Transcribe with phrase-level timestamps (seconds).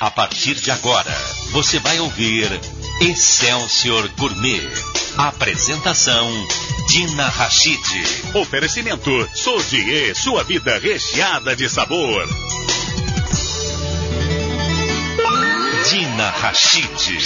[0.00, 1.10] A partir de agora,
[1.50, 2.48] você vai ouvir
[3.00, 4.62] Excelsior Gourmet.
[5.16, 6.30] Apresentação
[6.88, 7.80] Dina Rachid.
[8.32, 12.28] Oferecimento Sodier, sua vida recheada de sabor.
[15.90, 17.18] Dina Rachid.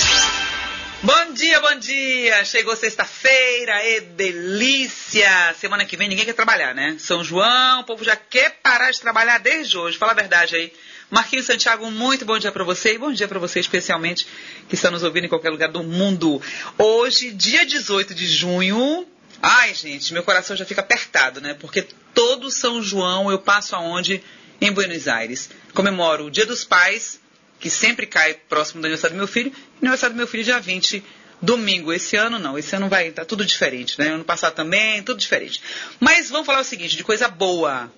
[1.03, 2.43] Bom dia, bom dia!
[2.47, 5.55] Chegou sexta-feira, é delícia!
[5.61, 6.97] Semana que vem ninguém quer trabalhar, né?
[6.99, 9.99] São João, o povo já quer parar de trabalhar desde hoje.
[9.99, 10.73] Fala a verdade aí.
[11.13, 14.27] Marquinhos Santiago, muito bom dia para você e bom dia para você especialmente
[14.67, 16.41] que está nos ouvindo em qualquer lugar do mundo.
[16.79, 19.07] Hoje, dia 18 de junho.
[19.43, 21.53] Ai, gente, meu coração já fica apertado, né?
[21.53, 24.25] Porque todo São João eu passo aonde?
[24.59, 25.51] Em Buenos Aires.
[25.75, 27.21] Comemoro o Dia dos Pais,
[27.61, 30.45] que sempre cai próximo do aniversário do meu filho, e o aniversário do meu filho
[30.45, 31.05] dia 20
[31.43, 31.93] domingo.
[31.93, 34.09] Esse ano não, esse ano vai tá tudo diferente, né?
[34.09, 35.63] Ano passado também, tudo diferente.
[36.01, 37.93] Mas vamos falar o seguinte, de coisa boa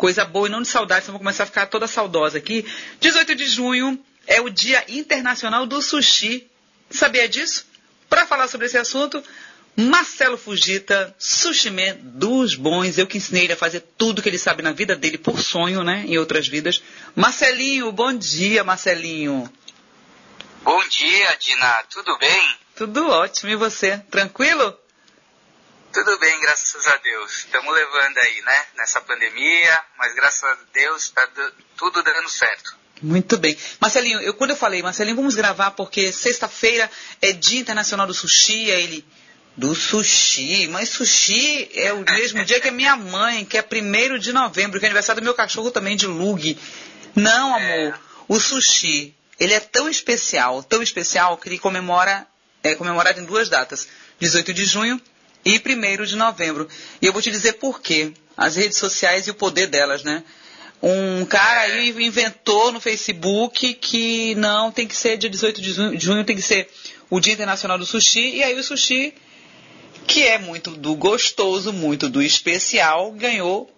[0.00, 2.64] coisa boa e não de saudade, senão vou começar a ficar toda saudosa aqui.
[3.00, 6.48] 18 de junho é o Dia Internacional do Sushi.
[6.88, 7.66] Sabia disso?
[8.08, 9.22] Para falar sobre esse assunto,
[9.76, 12.96] Marcelo Fugita, sushiman dos bons.
[12.96, 15.84] Eu que ensinei ele a fazer tudo que ele sabe na vida dele por sonho,
[15.84, 16.02] né?
[16.06, 16.82] Em outras vidas.
[17.14, 19.52] Marcelinho, bom dia, Marcelinho.
[20.62, 21.84] Bom dia, Dina.
[21.90, 22.56] Tudo bem?
[22.74, 23.50] Tudo ótimo.
[23.50, 23.98] E você?
[24.10, 24.74] Tranquilo?
[25.92, 27.38] Tudo bem, graças a Deus.
[27.38, 28.62] Estamos levando aí, né?
[28.76, 31.28] Nessa pandemia, mas graças a Deus está
[31.76, 32.76] tudo dando certo.
[33.02, 33.56] Muito bem.
[33.80, 36.88] Marcelinho, eu, quando eu falei, Marcelinho, vamos gravar porque sexta-feira
[37.20, 39.04] é Dia Internacional do Sushi, aí ele.
[39.56, 44.18] Do sushi, mas sushi é o mesmo dia que a minha mãe, que é primeiro
[44.18, 46.56] de novembro, que é aniversário do meu cachorro também, de Lug.
[47.16, 47.88] Não, é.
[47.88, 47.98] amor, é.
[48.28, 52.26] o sushi, ele é tão especial, tão especial, que ele comemora,
[52.62, 53.88] é comemorado em duas datas.
[54.20, 55.02] 18 de junho
[55.44, 56.68] e 1 de novembro.
[57.00, 58.12] E eu vou te dizer por quê.
[58.36, 60.24] As redes sociais e o poder delas, né?
[60.82, 66.00] Um cara aí inventou no Facebook que não tem que ser dia 18 de junho,
[66.00, 66.70] junho, tem que ser
[67.10, 69.12] o Dia Internacional do Sushi, e aí o sushi,
[70.06, 73.70] que é muito do gostoso, muito do especial, ganhou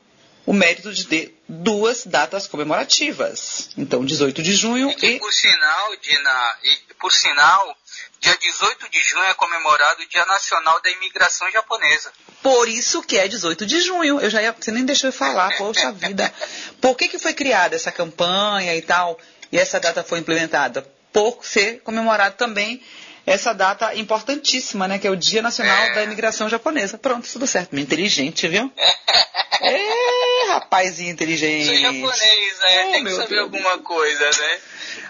[0.44, 3.70] o mérito de ter duas datas comemorativas.
[3.76, 5.06] Então, 18 de junho e.
[5.06, 5.18] e...
[5.18, 7.76] Por sinal, Dina, e por sinal,
[8.22, 12.12] Dia 18 de junho é comemorado o Dia Nacional da Imigração Japonesa.
[12.40, 14.20] Por isso que é 18 de junho.
[14.20, 16.32] Eu já ia, você nem deixou eu falar, poxa vida.
[16.80, 19.18] Por que, que foi criada essa campanha e tal,
[19.50, 20.82] e essa data foi implementada?
[21.12, 22.80] Por ser comemorado também
[23.26, 24.98] essa data importantíssima, né?
[24.98, 25.94] Que é o Dia Nacional é.
[25.94, 26.98] da Imigração Japonesa.
[26.98, 27.76] Pronto, tudo certo.
[27.78, 28.72] Inteligente, viu?
[29.62, 31.66] é, rapazinho inteligente.
[31.66, 32.86] Sou japonês, né?
[32.88, 33.42] Oh, Tem que saber Deus.
[33.42, 34.60] alguma coisa, né?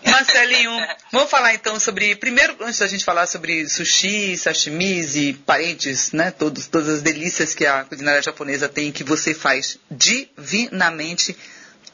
[0.06, 0.70] Marcelinho,
[1.10, 2.14] vamos falar então sobre.
[2.16, 6.30] Primeiro, antes da gente falar sobre sushi, sashimis e parentes, né?
[6.30, 11.36] Todos, todas as delícias que a culinária japonesa tem, que você faz divinamente.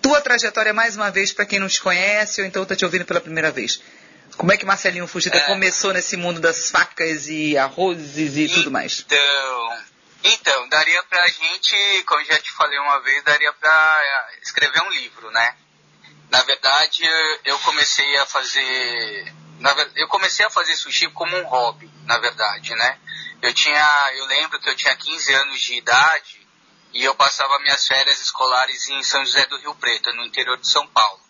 [0.00, 3.04] Tua trajetória, mais uma vez, para quem não te conhece ou então está te ouvindo
[3.04, 3.80] pela primeira vez.
[4.36, 5.46] Como é que Marcelinho Fugita é...
[5.46, 9.00] começou nesse mundo das facas e arrozes e tudo mais?
[9.00, 9.78] Então,
[10.24, 15.30] então daria pra gente, como já te falei uma vez, daria pra escrever um livro,
[15.30, 15.56] né?
[16.30, 17.02] Na verdade,
[17.44, 19.32] eu comecei a fazer.
[19.96, 22.98] eu comecei a fazer sushi como um hobby, na verdade, né?
[23.40, 24.12] Eu tinha.
[24.16, 26.46] Eu lembro que eu tinha 15 anos de idade
[26.92, 30.68] e eu passava minhas férias escolares em São José do Rio Preto, no interior de
[30.68, 31.20] São Paulo.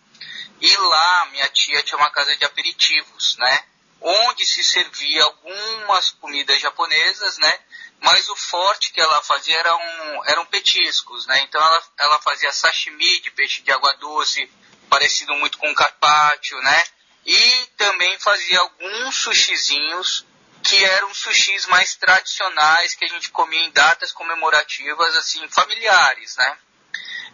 [0.61, 3.63] E lá minha tia tinha uma casa de aperitivos, né?
[4.01, 7.59] Onde se servia algumas comidas japonesas, né?
[8.01, 11.41] Mas o forte que ela fazia eram, eram petiscos, né?
[11.41, 14.49] Então ela, ela fazia sashimi de peixe de água doce,
[14.89, 16.83] parecido muito com carpaccio, né?
[17.25, 20.25] E também fazia alguns sushizinhos
[20.63, 26.57] que eram sushis mais tradicionais que a gente comia em datas comemorativas, assim, familiares, né?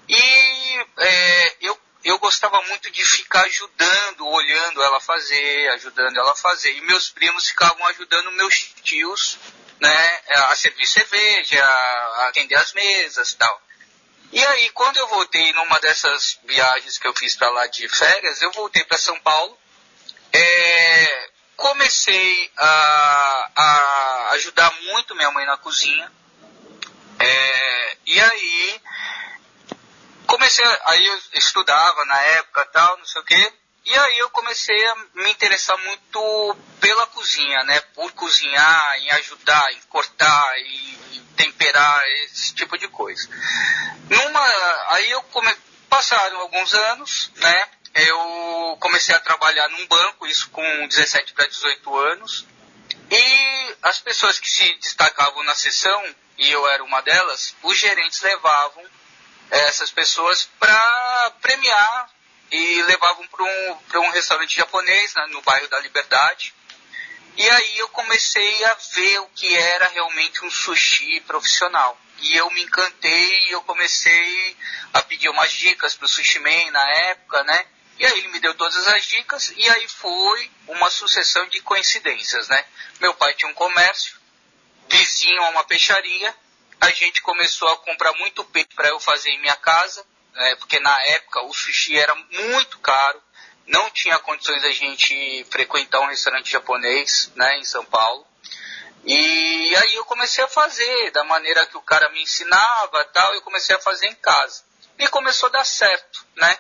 [0.08, 6.72] E é, eu, eu gostava muito de ficar ajudando, olhando ela fazer, ajudando ela fazer.
[6.72, 9.40] E meus primos ficavam ajudando meus tios,
[9.82, 13.62] né, a servir cerveja, a atender as mesas tal.
[14.32, 18.40] E aí, quando eu voltei numa dessas viagens que eu fiz para lá de férias,
[18.42, 19.58] eu voltei para São Paulo,
[20.32, 26.12] é, comecei a, a, ajudar muito minha mãe na cozinha,
[27.18, 28.82] é, e aí
[30.36, 33.54] comecei, aí eu estudava na época tal, não sei o quê,
[33.86, 37.80] e aí eu comecei a me interessar muito pela cozinha, né?
[37.94, 43.30] Por cozinhar, em ajudar, em cortar, em temperar, esse tipo de coisa.
[44.10, 45.56] Numa, aí eu come,
[45.90, 47.70] passaram alguns anos, né?
[47.94, 52.46] Eu comecei a trabalhar num banco, isso com 17 para 18 anos.
[53.10, 58.20] E as pessoas que se destacavam na sessão, e eu era uma delas, os gerentes
[58.22, 58.84] levavam
[59.50, 62.10] essas pessoas para premiar
[62.52, 66.54] e levavam para um, um restaurante japonês né, no bairro da Liberdade.
[67.38, 72.00] E aí eu comecei a ver o que era realmente um sushi profissional.
[72.20, 74.58] E eu me encantei e eu comecei
[74.94, 77.66] a pedir umas dicas para o Sushi Man na época, né?
[78.00, 82.48] E aí ele me deu todas as dicas e aí foi uma sucessão de coincidências,
[82.48, 82.66] né?
[83.02, 84.18] Meu pai tinha um comércio,
[84.88, 86.34] vizinho a uma peixaria,
[86.86, 90.56] a gente começou a comprar muito peixe para eu fazer em minha casa, né?
[90.58, 93.22] porque na época o sushi era muito caro,
[93.68, 98.26] não tinha condições da gente frequentar um restaurante japonês, né, em São Paulo.
[99.04, 103.42] E aí eu comecei a fazer da maneira que o cara me ensinava, tal, eu
[103.42, 104.64] comecei a fazer em casa.
[104.98, 106.58] E começou a dar certo, né?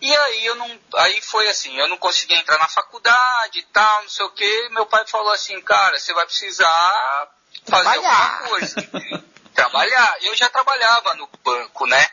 [0.00, 4.02] E aí eu não, aí foi assim, eu não conseguia entrar na faculdade e tal,
[4.02, 4.68] não sei o que.
[4.70, 7.28] Meu pai falou assim, cara, você vai precisar
[7.66, 8.32] fazer Trabalhar.
[8.32, 8.76] alguma coisa.
[9.56, 10.16] Trabalhar.
[10.20, 12.08] Eu já trabalhava no banco, né?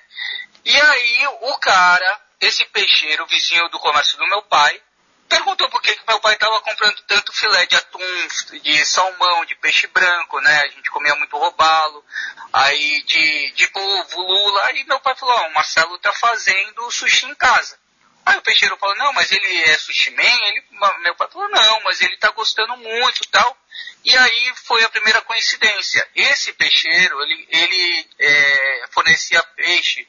[0.66, 4.82] E aí o cara, esse peixeiro, vizinho do comércio do meu pai,
[5.28, 8.28] perguntou por que, que meu pai estava comprando tanto filé de atum,
[8.62, 10.62] de salmão, de peixe branco, né?
[10.62, 12.06] A gente comia muito robalo,
[12.54, 14.66] aí de, de polvo, lula.
[14.68, 17.78] Aí meu pai falou, ó, o Marcelo tá fazendo sushi em casa.
[18.26, 20.48] Aí o peixeiro falou, não, mas ele é sushi man?
[20.48, 20.64] Ele,
[21.02, 23.58] meu pai falou, não, mas ele tá gostando muito tal.
[24.04, 26.08] E aí foi a primeira coincidência.
[26.16, 30.08] Esse peixeiro, ele, ele é, fornecia peixe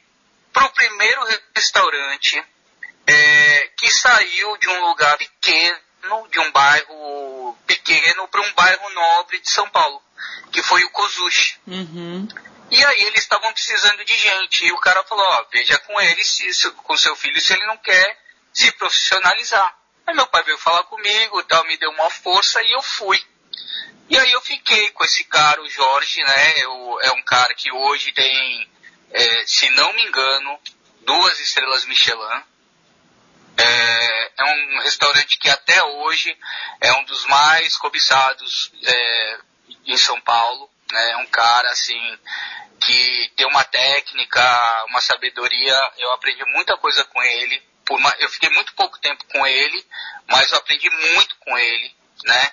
[0.51, 1.21] para o primeiro
[1.55, 2.43] restaurante
[3.07, 9.39] é, que saiu de um lugar pequeno, de um bairro pequeno, para um bairro nobre
[9.39, 10.01] de São Paulo,
[10.51, 11.59] que foi o Kozushi.
[11.67, 12.27] Uhum.
[12.69, 14.65] E aí eles estavam precisando de gente.
[14.65, 17.65] E o cara falou, ó, veja com ele, se, se, com seu filho, se ele
[17.65, 18.19] não quer
[18.53, 19.75] se profissionalizar.
[20.07, 23.21] Aí meu pai veio falar comigo, tal, me deu uma força e eu fui.
[24.07, 26.63] E aí eu fiquei com esse cara, o Jorge, né?
[26.63, 28.69] Eu, é um cara que hoje tem,
[29.11, 30.59] é, se não me engano,
[31.01, 32.43] duas estrelas Michelin.
[33.57, 36.37] É, é, um restaurante que até hoje
[36.81, 39.39] é um dos mais cobiçados é,
[39.85, 40.69] em São Paulo.
[40.91, 41.11] Né?
[41.11, 42.19] É um cara assim
[42.79, 45.91] que tem uma técnica, uma sabedoria.
[45.97, 47.63] Eu aprendi muita coisa com ele.
[47.89, 49.85] Uma, eu fiquei muito pouco tempo com ele,
[50.27, 52.51] mas eu aprendi muito com ele, né?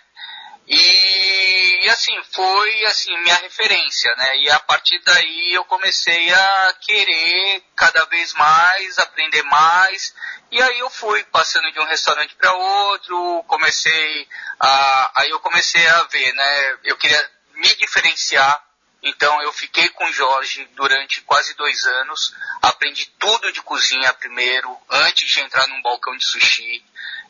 [0.66, 4.36] E, e, assim, foi assim minha referência, né?
[4.38, 10.14] E a partir daí eu comecei a querer cada vez mais, aprender mais.
[10.50, 14.28] E aí eu fui passando de um restaurante para outro, comecei
[14.60, 16.78] a aí eu comecei a ver, né?
[16.84, 18.62] Eu queria me diferenciar.
[19.02, 24.78] Então eu fiquei com o Jorge durante quase dois anos, aprendi tudo de cozinha primeiro,
[24.88, 26.84] antes de entrar num balcão de sushi.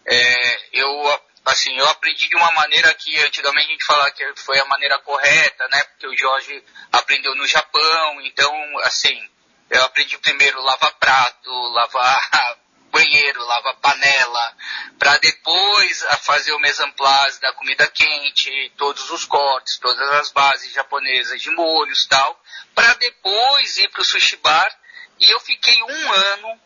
[0.05, 4.59] É, eu assim, eu aprendi de uma maneira que antigamente a gente falava que foi
[4.59, 5.83] a maneira correta, né?
[5.85, 9.29] Porque o Jorge aprendeu no Japão, então, assim,
[9.71, 12.59] eu aprendi primeiro lavar prato, lavar
[12.93, 14.57] banheiro, lavar panela,
[14.99, 16.61] para depois fazer o
[16.93, 22.41] place da comida quente, todos os cortes, todas as bases japonesas de molhos tal,
[22.75, 24.79] para depois ir para o sushi bar.
[25.19, 26.61] E eu fiquei um ano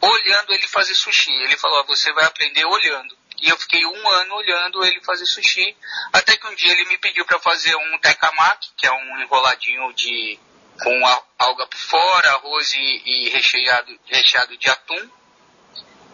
[0.00, 1.32] olhando ele fazer sushi.
[1.32, 3.16] Ele falou: você vai aprender olhando.
[3.42, 5.76] E eu fiquei um ano olhando ele fazer sushi,
[6.12, 9.92] até que um dia ele me pediu para fazer um tekamaki, que é um enroladinho
[9.92, 10.38] de
[10.82, 15.10] com a, alga por fora, arroz e, e recheado, recheado de atum.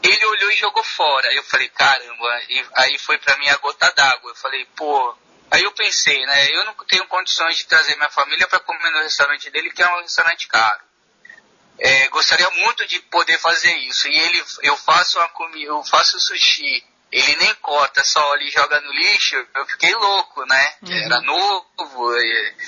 [0.03, 1.33] Ele olhou e jogou fora.
[1.33, 4.31] Eu falei, caramba, e aí foi para mim a gota d'água.
[4.31, 5.17] Eu falei, pô.
[5.51, 6.51] Aí eu pensei, né?
[6.51, 9.97] Eu não tenho condições de trazer minha família para comer no restaurante dele, que é
[9.97, 10.81] um restaurante caro.
[11.79, 14.09] É, gostaria muito de poder fazer isso.
[14.09, 18.51] E ele, eu faço uma comida, eu faço sushi ele nem corta, só olha e
[18.51, 20.75] joga no lixo, eu fiquei louco, né?
[20.83, 21.05] Uhum.
[21.05, 22.17] Era novo.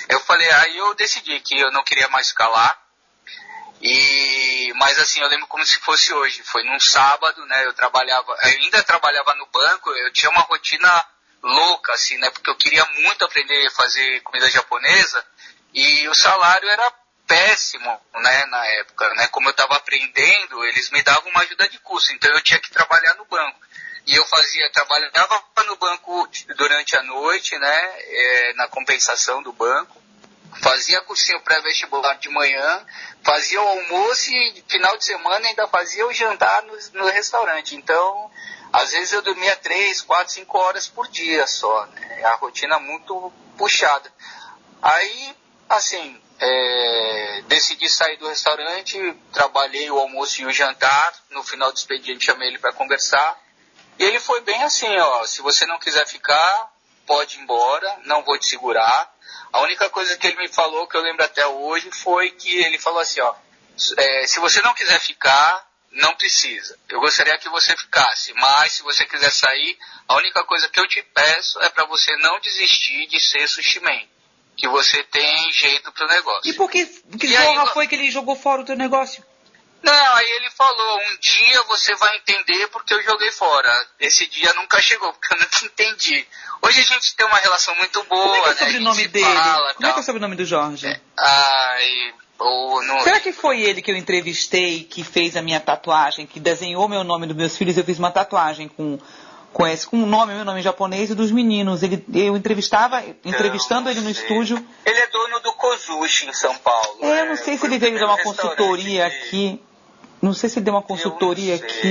[0.07, 2.79] Eu falei, aí eu decidi que eu não queria mais ficar lá.
[3.81, 6.43] E, mas assim, eu lembro como se fosse hoje.
[6.43, 7.65] Foi num sábado, né?
[7.65, 11.05] Eu trabalhava, eu ainda trabalhava no banco, eu tinha uma rotina
[11.41, 12.29] louca, assim, né?
[12.29, 15.25] Porque eu queria muito aprender a fazer comida japonesa
[15.73, 16.93] e o salário era
[17.27, 19.27] péssimo, né, na época, né?
[19.29, 22.69] Como eu estava aprendendo, eles me davam uma ajuda de custo, então eu tinha que
[22.69, 23.59] trabalhar no banco.
[24.07, 30.01] E eu fazia, trabalhava no banco durante a noite, né, é, na compensação do banco,
[30.61, 32.85] fazia cursinho pré-vestibular de manhã,
[33.23, 37.75] fazia o almoço e final de semana ainda fazia o jantar no, no restaurante.
[37.75, 38.31] Então,
[38.71, 42.23] às vezes eu dormia três, quatro, cinco horas por dia só, né?
[42.25, 44.11] A rotina muito puxada.
[44.81, 45.35] Aí,
[45.69, 51.77] assim, é, decidi sair do restaurante, trabalhei o almoço e o jantar, no final do
[51.77, 53.44] expediente chamei ele para conversar.
[53.97, 56.71] E ele foi bem assim, ó, se você não quiser ficar,
[57.05, 59.13] pode ir embora, não vou te segurar.
[59.53, 62.77] A única coisa que ele me falou, que eu lembro até hoje, foi que ele
[62.77, 63.33] falou assim, ó,
[63.97, 66.77] é, se você não quiser ficar, não precisa.
[66.89, 70.87] Eu gostaria que você ficasse, mas se você quiser sair, a única coisa que eu
[70.87, 74.01] te peço é para você não desistir de ser sushi man,
[74.57, 76.49] que você tem jeito pro negócio.
[76.49, 79.23] E por que, que e aí, foi que ele jogou fora o teu negócio?
[79.85, 83.71] Não, aí ele falou, um dia você vai entender porque eu joguei fora.
[83.99, 86.25] Esse dia nunca chegou, porque eu não entendi.
[86.61, 88.71] Hoje a gente tem uma relação muito boa, Como é que é o né?
[88.71, 89.25] sobrenome dele?
[89.25, 89.89] Fala, Como tal.
[89.89, 90.87] é que é o sobrenome do Jorge?
[90.87, 92.13] É, ai.
[93.03, 97.03] Será que foi ele que eu entrevistei, que fez a minha tatuagem, que desenhou meu
[97.03, 97.77] nome dos meus filhos?
[97.77, 98.99] Eu fiz uma tatuagem com
[99.53, 101.81] com esse, com o nome, meu nome japonês e dos meninos.
[101.81, 104.57] Ele, eu entrevistava, entrevistando ele no estúdio.
[104.85, 106.97] Ele é dono do Kozushi em São Paulo.
[107.01, 109.63] É, eu não sei se ele veio dar uma consultoria aqui.
[110.25, 111.87] Não sei se deu uma consultoria aqui.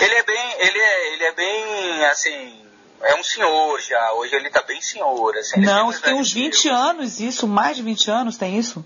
[0.00, 2.60] Ele é bem, ele é, ele é bem, assim,
[3.00, 4.12] é um senhor já.
[4.12, 5.58] Hoje ele tá bem senhor, assim.
[5.60, 8.84] Não, tem uns 20 anos isso, mais de 20 anos tem isso?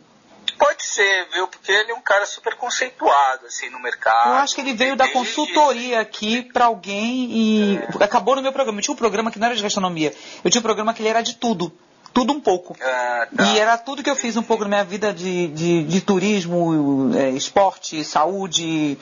[0.57, 1.49] Pode ser, viu?
[1.49, 4.29] Porque ele é um cara super conceituado, assim, no mercado.
[4.29, 8.05] Eu acho que ele veio da consultoria aqui para alguém e é.
[8.05, 8.79] acabou no meu programa.
[8.79, 10.15] Eu tinha um programa que não era de gastronomia.
[10.45, 11.77] Eu tinha um programa que ele era de tudo.
[12.13, 12.77] Tudo um pouco.
[12.81, 13.45] Ah, tá.
[13.45, 17.11] E era tudo que eu fiz um pouco na minha vida de, de, de turismo,
[17.17, 18.99] é, esporte, saúde,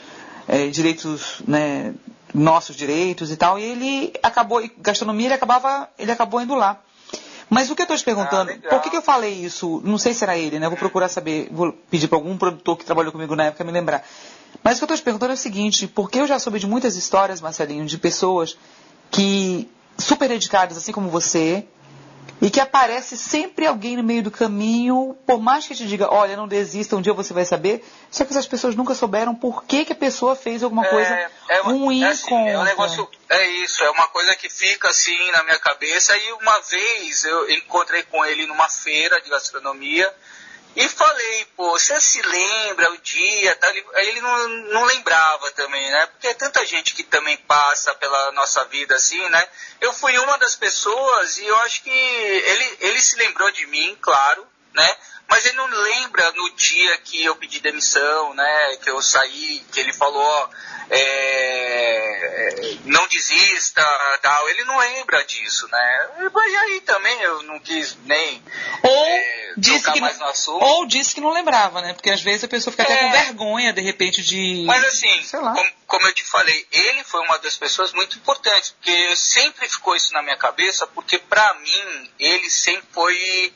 [0.46, 1.92] é, direitos, né,
[2.32, 3.58] nossos direitos e tal.
[3.58, 6.80] E ele acabou, gastronomia, ele acabava, ele acabou indo lá.
[7.48, 9.82] Mas o que eu estou te perguntando, ah, por que, que, eu falei isso?
[9.84, 10.68] Não sei se era ele, né?
[10.68, 14.06] Vou procurar saber, vou pedir para algum produtor que trabalhou comigo na época me lembrar.
[14.62, 16.68] Mas o que eu estou te perguntando é o seguinte, porque eu já soube de
[16.68, 18.56] muitas histórias, Marcelinho, de pessoas
[19.10, 21.66] que super dedicadas, assim como você,
[22.40, 26.36] e que aparece sempre alguém no meio do caminho, por mais que te diga, olha,
[26.36, 29.84] não desista, um dia você vai saber, só que essas pessoas nunca souberam por que,
[29.84, 32.48] que a pessoa fez alguma é, coisa é, ruim é assim, com.
[32.48, 36.32] É um negócio, é isso, é uma coisa que fica assim na minha cabeça, e
[36.32, 40.10] uma vez eu encontrei com ele numa feira de gastronomia,
[40.76, 43.56] e falei, pô, você se lembra o dia?
[43.56, 43.68] Tá?
[43.68, 46.06] Aí ele não, não lembrava também, né?
[46.06, 49.48] Porque é tanta gente que também passa pela nossa vida assim, né?
[49.80, 53.98] Eu fui uma das pessoas e eu acho que ele, ele se lembrou de mim,
[54.00, 54.96] claro, né?
[55.28, 58.76] Mas ele não lembra no dia que eu pedi demissão, né?
[58.82, 60.48] Que eu saí, que ele falou, ó,
[60.90, 63.84] é, não desista,
[64.22, 64.48] tal.
[64.48, 66.08] Ele não lembra disso, né?
[66.20, 68.42] E aí também eu não quis nem
[68.82, 70.00] ou é, disse que.
[70.50, 71.92] Ou disse que não lembrava, né?
[71.92, 74.64] Porque às vezes a pessoa fica é, até com vergonha, de repente, de.
[74.66, 79.16] Mas assim, como, como, eu te falei, ele foi uma das pessoas muito importantes, porque
[79.16, 83.52] sempre ficou isso na minha cabeça, porque para mim ele sempre foi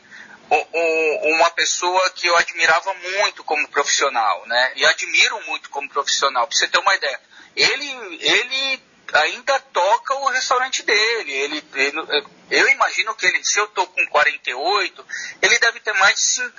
[1.23, 4.73] uma pessoa que eu admirava muito como profissional, né?
[4.77, 6.47] E admiro muito como profissional.
[6.47, 7.21] Para você ter uma ideia,
[7.57, 8.83] ele, ele
[9.15, 11.33] ainda toca o restaurante dele.
[11.33, 15.07] Ele, ele, eu imagino que ele, se eu tô com 48,
[15.41, 16.53] ele deve ter mais de 5,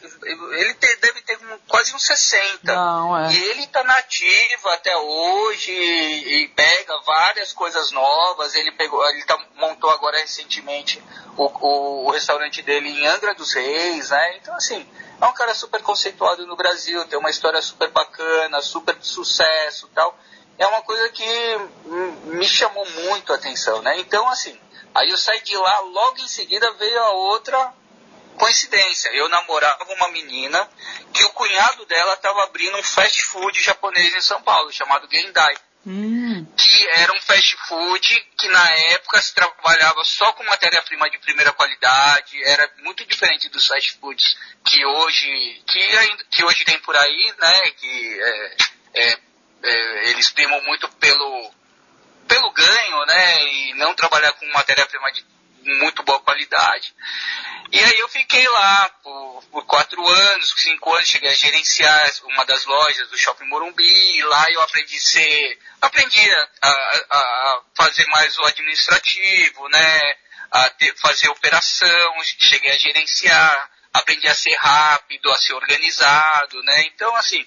[0.53, 2.73] ele ter, deve ter quase uns 60.
[2.73, 3.33] Não, é.
[3.33, 8.55] E ele tá nativo até hoje e, e, pega várias coisas novas.
[8.55, 11.03] Ele pegou, ele tá, montou agora recentemente
[11.37, 14.37] o, o, o restaurante dele em Angra dos Reis, né?
[14.37, 14.87] Então assim,
[15.21, 19.89] é um cara super conceituado no Brasil, tem uma história super bacana, super de sucesso,
[19.93, 20.17] tal
[20.57, 21.25] é uma coisa que
[22.25, 23.99] me chamou muito a atenção, né?
[23.99, 24.57] Então, assim,
[24.93, 27.73] aí eu saí de lá, logo em seguida veio a outra
[28.37, 29.09] coincidência.
[29.09, 30.69] Eu namorava uma menina
[31.13, 35.55] que o cunhado dela estava abrindo um fast food japonês em São Paulo, chamado Gendai.
[35.87, 36.47] Hum.
[36.57, 41.53] Que era um fast food que na época se trabalhava só com matéria-prima de primeira
[41.53, 44.35] qualidade, era muito diferente dos fast foods
[44.65, 47.71] que hoje, que, que hoje tem por aí, né?
[47.77, 48.55] Que é
[48.95, 49.19] é,
[49.63, 51.51] eles primam muito pelo,
[52.27, 53.43] pelo ganho, né?
[53.45, 55.25] E não trabalhar com matéria-prima de
[55.65, 56.93] muito boa qualidade.
[57.71, 62.45] E aí eu fiquei lá por, por, quatro anos, cinco anos, cheguei a gerenciar uma
[62.45, 66.69] das lojas do Shopping Morumbi, e lá eu aprendi ser, aprendi a, a,
[67.09, 70.15] a fazer mais o administrativo, né?
[70.51, 76.83] A ter, fazer operação, cheguei a gerenciar, aprendi a ser rápido, a ser organizado, né?
[76.83, 77.45] Então, assim,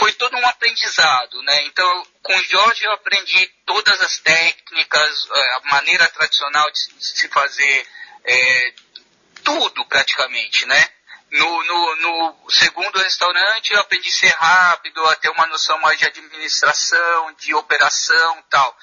[0.00, 1.66] foi todo um aprendizado, né?
[1.66, 7.28] Então, com o Jorge eu aprendi todas as técnicas, eh, a maneira tradicional de se
[7.28, 7.86] fazer
[8.24, 8.74] é,
[9.44, 10.88] tudo praticamente, né?
[11.30, 15.98] No, no, no, segundo restaurante eu aprendi a ser rápido, a ter uma noção mais
[15.98, 18.76] de administração, de operação tal.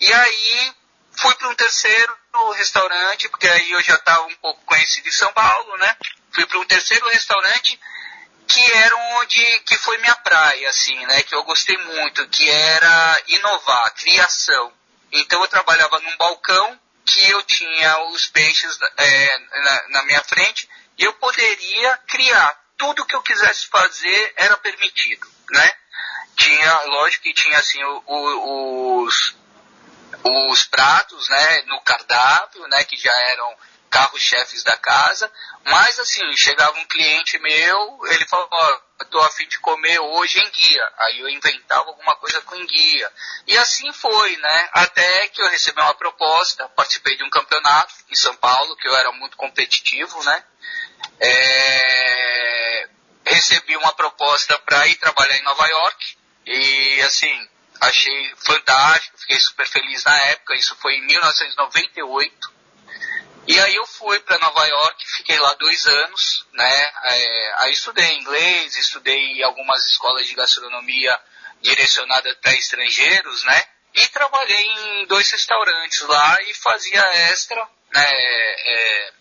[0.00, 0.72] E aí
[1.12, 2.16] fui para um terceiro
[2.56, 5.96] restaurante, porque aí eu já estava um pouco conhecido em São Paulo, né?
[6.32, 7.78] Fui para um terceiro restaurante
[8.48, 11.22] que era onde que foi minha praia, assim, né?
[11.22, 14.72] Que eu gostei muito, que era inovar, criação.
[15.12, 20.68] Então eu trabalhava num balcão que eu tinha os peixes é, na, na minha frente
[20.98, 25.72] e eu poderia criar tudo que eu quisesse fazer era permitido, né?
[26.36, 29.36] tinha, lógico que tinha assim o, o, os,
[30.24, 33.56] os pratos, né, no cardápio, né, que já eram
[33.92, 35.30] carros-chefes da casa,
[35.66, 40.50] mas assim, chegava um cliente meu, ele ó, eu tô afim de comer hoje em
[40.50, 40.92] guia.
[40.98, 43.12] Aí eu inventava alguma coisa com guia.
[43.46, 44.68] E assim foi, né?
[44.72, 48.96] Até que eu recebi uma proposta, participei de um campeonato em São Paulo, que eu
[48.96, 50.44] era muito competitivo, né?
[51.20, 52.88] É...
[53.26, 56.16] Recebi uma proposta para ir trabalhar em Nova York.
[56.46, 57.48] E assim,
[57.80, 60.54] achei fantástico, fiquei super feliz na época.
[60.54, 62.61] Isso foi em 1998.
[63.46, 66.92] E aí eu fui para Nova York, fiquei lá dois anos, né?
[67.04, 71.18] É, aí estudei inglês, estudei algumas escolas de gastronomia
[71.60, 73.64] direcionadas para estrangeiros, né?
[73.94, 78.08] E trabalhei em dois restaurantes lá e fazia extra, né?
[78.10, 79.12] É,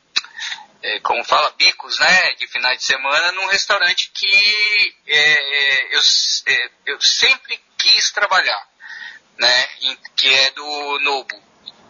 [0.83, 2.33] é, como fala, bicos, né?
[2.35, 6.01] De finais de semana num restaurante que é, é, eu,
[6.47, 8.67] é, eu sempre quis trabalhar,
[9.39, 9.67] né?
[10.15, 11.41] Que é do Nobu.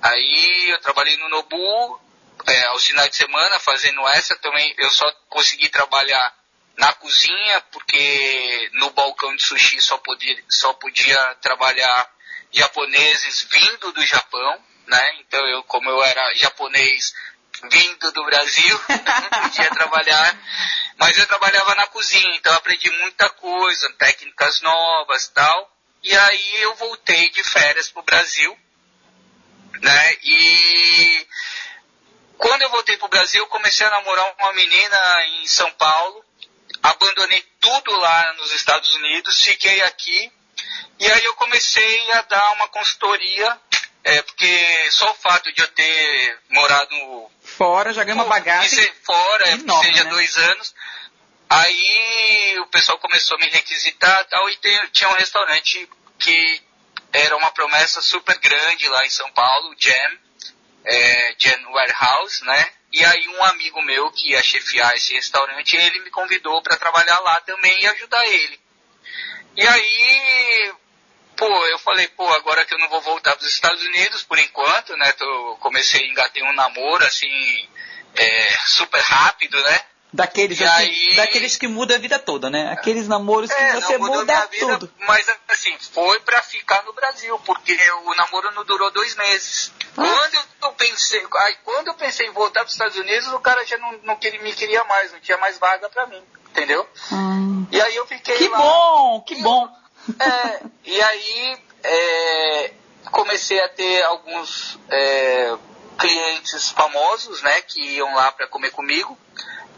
[0.02, 2.02] Aí eu trabalhei no Nobu
[2.48, 6.36] é, aos finais de semana fazendo essa também eu só consegui trabalhar
[6.78, 12.10] na cozinha porque no balcão de sushi só podia só podia trabalhar
[12.52, 15.16] japoneses vindo do Japão né?
[15.20, 17.14] Então eu como eu era japonês
[17.70, 20.38] vindo do Brasil não podia trabalhar
[20.98, 25.70] mas eu trabalhava na cozinha então aprendi muita coisa técnicas novas tal.
[26.04, 28.58] E aí eu voltei de férias para o Brasil
[29.82, 30.16] né?
[30.24, 31.28] E
[32.42, 36.26] quando eu voltei para o Brasil, comecei a namorar uma menina em São Paulo,
[36.82, 40.32] abandonei tudo lá nos Estados Unidos, fiquei aqui,
[41.00, 43.60] e aí eu comecei a dar uma consultoria,
[44.04, 49.48] é, porque só o fato de eu ter morado fora já ganha uma bagagem fora,
[49.48, 50.10] é, enorme, seja né?
[50.10, 50.74] dois anos,
[51.48, 56.62] aí o pessoal começou a me requisitar tal, e tem, tinha um restaurante que
[57.14, 60.18] era uma promessa super grande lá em São Paulo, Jam,
[60.86, 62.68] é, Jen Warehouse, né?
[62.92, 67.20] E aí um amigo meu que ia chefiar esse restaurante, ele me convidou para trabalhar
[67.20, 68.60] lá também e ajudar ele.
[69.56, 70.74] E aí,
[71.38, 74.38] pô, eu falei, pô, agora que eu não vou voltar para os Estados Unidos por
[74.40, 75.12] enquanto, né?
[75.14, 77.70] Tô, comecei a engatar um namoro assim,
[78.16, 79.82] é, super rápido, né?
[80.14, 81.16] Daqueles, assim, aí...
[81.16, 82.70] daqueles que mudam a vida toda, né?
[82.74, 84.94] Aqueles namoros que é, você muda vida, tudo.
[85.08, 89.72] Mas assim, foi para ficar no Brasil, porque o namoro não durou dois meses.
[89.96, 93.66] Quando eu pensei, aí, quando eu pensei em voltar para os Estados Unidos, o cara
[93.66, 96.88] já não, não queria, me queria mais, não tinha mais vaga para mim, entendeu?
[97.12, 97.66] Hum.
[97.72, 99.70] E aí eu fiquei Que lá, bom, que bom.
[100.20, 102.74] É, e aí é,
[103.12, 105.58] comecei a ter alguns é,
[105.98, 109.18] clientes famosos, né, que iam lá para comer comigo.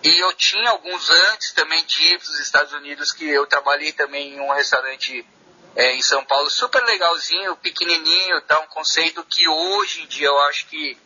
[0.04, 3.94] E eu tinha alguns antes também de ir para os Estados Unidos, que eu trabalhei
[3.94, 5.26] também em um restaurante
[5.76, 8.60] é, em São Paulo, super legalzinho, pequenininho, tá?
[8.60, 10.98] Um conceito que hoje em dia eu acho que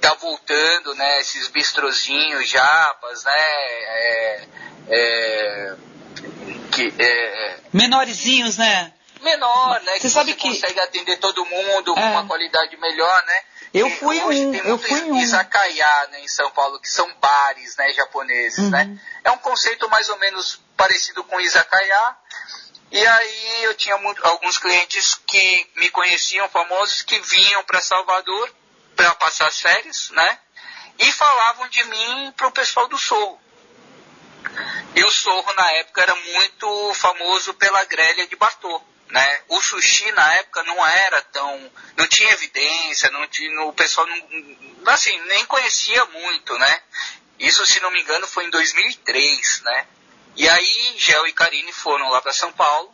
[0.00, 1.20] tá voltando, né?
[1.20, 3.32] Esses bistrozinhos, japas, né?
[3.32, 4.48] É,
[4.88, 5.76] é,
[6.72, 8.92] que, é, Menorzinhos, né?
[9.20, 9.92] Menor, né?
[9.92, 12.10] Você que sabe você que consegue atender todo mundo com é.
[12.10, 13.40] uma qualidade melhor, né?
[13.72, 15.20] Eu fui hoje um, eu fui um.
[15.20, 18.70] Izakaya, né, em São Paulo, que são bares, né, japoneses, uhum.
[18.70, 18.98] né?
[19.22, 22.16] É um conceito mais ou menos parecido com izakaya.
[22.90, 28.52] E aí eu tinha muito, alguns clientes que me conheciam, famosos, que vinham para Salvador
[28.96, 30.38] para passar as férias, né?
[30.98, 33.40] E falavam de mim para o pessoal do Sorro.
[34.94, 38.82] E o Sorro na época era muito famoso pela grelha de Bartô.
[39.08, 39.40] Né?
[39.48, 41.72] O sushi na época não era tão.
[41.96, 46.82] não tinha evidência, não tinha, o pessoal não, assim, nem conhecia muito, né?
[47.36, 49.86] Isso, se não me engano, foi em 2003, né?
[50.40, 52.90] E aí, Gel e Karine foram lá para São Paulo,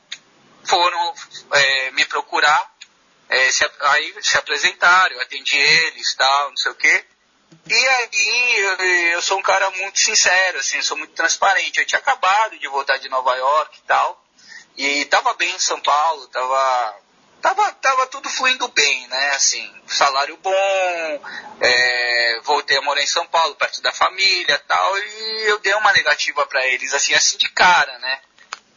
[0.65, 1.15] foram
[1.53, 2.75] é, me procurar,
[3.29, 7.05] é, se, aí se apresentaram, eu atendi eles, tal, não sei o quê.
[7.69, 8.77] E aí, eu,
[9.13, 11.79] eu sou um cara muito sincero, assim, sou muito transparente.
[11.79, 14.27] Eu tinha acabado de voltar de Nova York e tal.
[14.77, 16.97] E tava bem em São Paulo, tava,
[17.47, 19.31] tava, tava tudo fluindo bem, né?
[19.31, 21.21] Assim, salário bom,
[21.61, 25.93] é, voltei a morar em São Paulo, perto da família tal, e eu dei uma
[25.93, 28.21] negativa para eles, assim, assim de cara, né?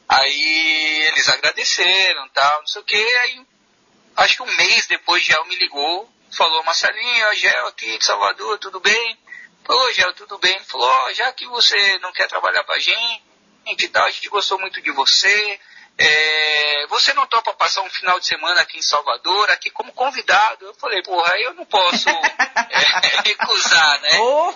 [0.07, 3.41] Aí eles agradeceram tal, não sei o que, aí
[4.17, 8.79] acho que um mês depois Gel me ligou, falou, Marcelinho, Gel aqui de Salvador, tudo
[8.79, 9.17] bem?
[9.65, 10.59] Falou, Gel, tudo bem?
[10.65, 13.23] Falou, já que você não quer trabalhar pra gente
[13.65, 15.59] e tal, a gente gostou muito de você,
[16.01, 20.65] é, você não topa passar um final de semana aqui em Salvador, aqui como convidado?
[20.65, 24.17] Eu falei, porra, eu não posso é, recusar, né?
[24.19, 24.53] Oh.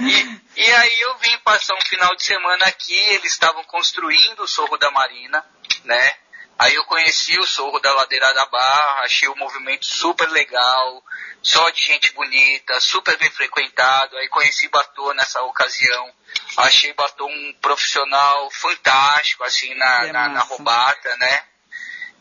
[0.00, 4.48] E, e, aí eu vim passar um final de semana aqui, eles estavam construindo o
[4.48, 5.42] Sorro da Marina,
[5.84, 6.16] né?
[6.58, 11.02] Aí eu conheci o Sorro da Ladeira da Barra, achei o movimento super legal,
[11.42, 14.16] só de gente bonita, super bem frequentado.
[14.16, 16.12] Aí conheci Batô nessa ocasião.
[16.56, 21.44] Achei Batô um profissional fantástico, assim, na, É na, na robata, né?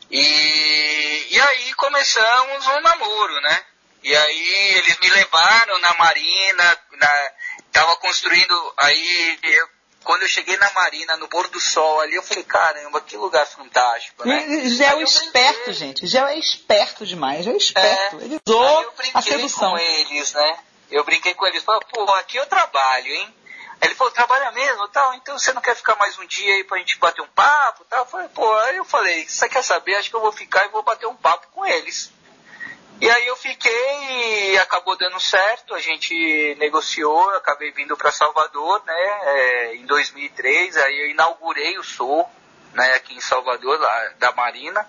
[0.09, 3.65] E, e aí começamos um namoro, né?
[4.03, 7.31] E aí eles me levaram na Marina, na,
[7.71, 9.69] tava construindo, aí eu-
[10.03, 13.45] quando eu cheguei na Marina, no Pôr do Sol ali, eu falei, caramba, que lugar
[13.47, 14.37] fantástico, né?
[14.37, 15.73] Aí é esperto, brinquei.
[15.73, 16.07] gente.
[16.07, 17.45] Gel é esperto demais.
[17.45, 18.19] Gel é esperto.
[18.19, 18.25] É.
[18.25, 19.71] Ele usou eu a brinquei sedução.
[19.71, 20.59] com eles, né?
[20.91, 23.35] Eu brinquei com eles, falei, pô, aqui eu trabalho, hein?
[23.81, 26.63] Aí ele falou, trabalha mesmo, tal, então você não quer ficar mais um dia aí
[26.63, 27.99] pra gente bater um papo, tal?
[27.99, 29.95] Eu falei, pô, aí eu falei, você quer saber?
[29.95, 32.11] Acho que eu vou ficar e vou bater um papo com eles.
[33.03, 38.81] E aí eu fiquei e acabou dando certo, a gente negociou, acabei vindo para Salvador,
[38.85, 42.25] né, é, em 2003, aí eu inaugurei o Sou,
[42.73, 44.87] né, aqui em Salvador, lá da Marina.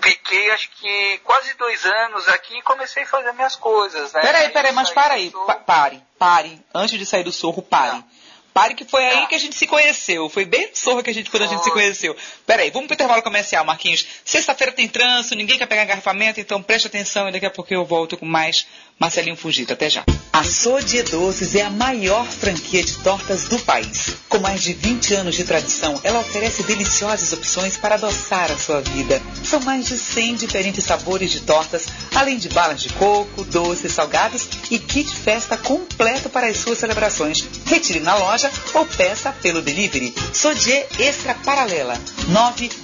[0.00, 4.22] Fiquei acho que quase dois anos aqui e comecei a fazer minhas coisas, né.
[4.22, 5.30] Peraí, Aí peraí, mas para aí.
[5.46, 6.64] Pa- pare, pare.
[6.74, 8.02] Antes de sair do sorro, pare.
[8.52, 9.26] Pare que foi aí Tá.
[9.26, 10.28] que a gente se conheceu.
[10.28, 12.16] Foi bem no sorro que a gente, quando a gente se conheceu.
[12.46, 14.06] Peraí, vamos pro intervalo comercial, Marquinhos.
[14.24, 17.84] Sexta-feira tem trânsito, ninguém quer pegar engarrafamento, então preste atenção e daqui a pouco eu
[17.84, 18.66] volto com mais
[18.98, 19.72] Marcelinho Fugito.
[19.72, 20.04] Até já.
[20.32, 24.16] A Sodie Doces é a maior franquia de tortas do país.
[24.28, 28.80] Com mais de 20 anos de tradição, ela oferece deliciosas opções para adoçar a sua
[28.80, 29.20] vida.
[29.42, 34.48] São mais de 100 diferentes sabores de tortas, além de balas de coco, doces, salgados
[34.70, 37.44] e kit festa completo para as suas celebrações.
[37.66, 40.14] Retire na loja ou peça pelo delivery.
[40.32, 41.98] Sodier Extra Paralela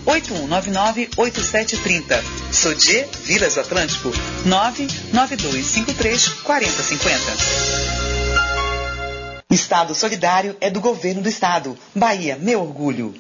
[0.07, 2.44] 981998730.
[2.55, 4.11] Sodier Vilas Atlântico
[4.45, 7.21] 99253 4050.
[9.51, 11.77] O Estado Solidário é do governo do Estado.
[11.95, 13.14] Bahia, meu orgulho.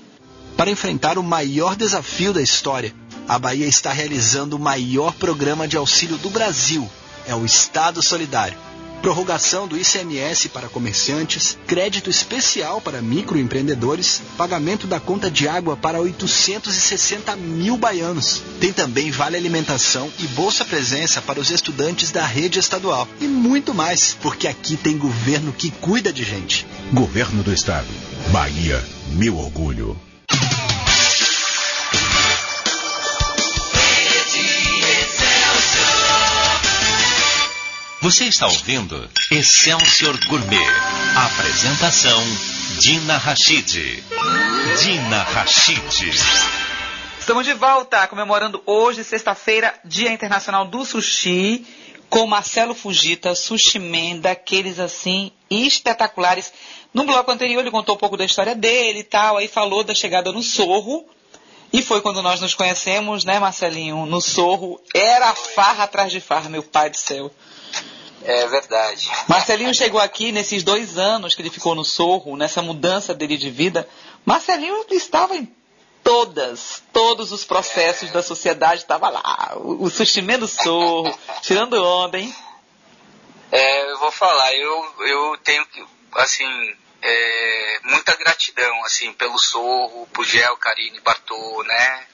[0.56, 2.94] Para enfrentar o maior desafio da história,
[3.28, 6.88] a Bahia está realizando o maior programa de auxílio do Brasil.
[7.26, 8.56] É o Estado Solidário.
[9.04, 16.00] Prorrogação do ICMS para comerciantes, crédito especial para microempreendedores, pagamento da conta de água para
[16.00, 18.42] 860 mil baianos.
[18.58, 23.06] Tem também vale alimentação e bolsa presença para os estudantes da rede estadual.
[23.20, 26.66] E muito mais, porque aqui tem governo que cuida de gente.
[26.90, 27.88] Governo do Estado.
[28.32, 30.00] Bahia, meu orgulho.
[38.04, 40.68] Você está ouvindo Excelsior Gourmet.
[41.16, 42.22] Apresentação
[42.78, 44.04] Dina Rachid.
[44.78, 46.10] Dina Rachid.
[47.18, 51.64] Estamos de volta, comemorando hoje, sexta-feira, Dia Internacional do Sushi,
[52.10, 56.52] com Marcelo Fugita, Sushi Man, daqueles assim, espetaculares.
[56.92, 59.94] No bloco anterior ele contou um pouco da história dele e tal, aí falou da
[59.94, 61.06] chegada no Sorro,
[61.72, 64.04] e foi quando nós nos conhecemos, né, Marcelinho?
[64.04, 67.32] No Sorro, era farra atrás de farra, meu pai do céu.
[68.24, 69.10] É verdade.
[69.28, 73.50] Marcelinho chegou aqui nesses dois anos que ele ficou no Sorro, nessa mudança dele de
[73.50, 73.86] vida.
[74.24, 75.54] Marcelinho estava em
[76.02, 79.52] todas, todos os processos da sociedade, estava lá.
[79.56, 82.34] O, o sushimê do Sorro, tirando onda, hein?
[83.52, 85.84] É, eu vou falar, eu, eu tenho que,
[86.14, 86.46] assim,
[87.02, 92.06] é, muita gratidão, assim, pelo Sorro, por Gel, Karine, Bartô, né?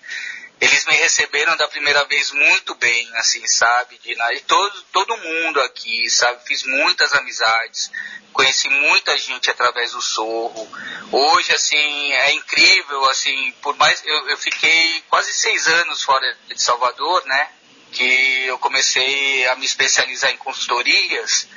[0.61, 3.99] Eles me receberam da primeira vez muito bem, assim, sabe?
[4.05, 4.33] Dina?
[4.35, 6.45] E todo, todo mundo aqui, sabe?
[6.47, 7.91] Fiz muitas amizades,
[8.33, 10.69] conheci muita gente através do Sorro.
[11.11, 14.03] Hoje, assim, é incrível, assim, por mais...
[14.05, 17.49] Eu, eu fiquei quase seis anos fora de Salvador, né?
[17.93, 21.49] Que eu comecei a me especializar em consultorias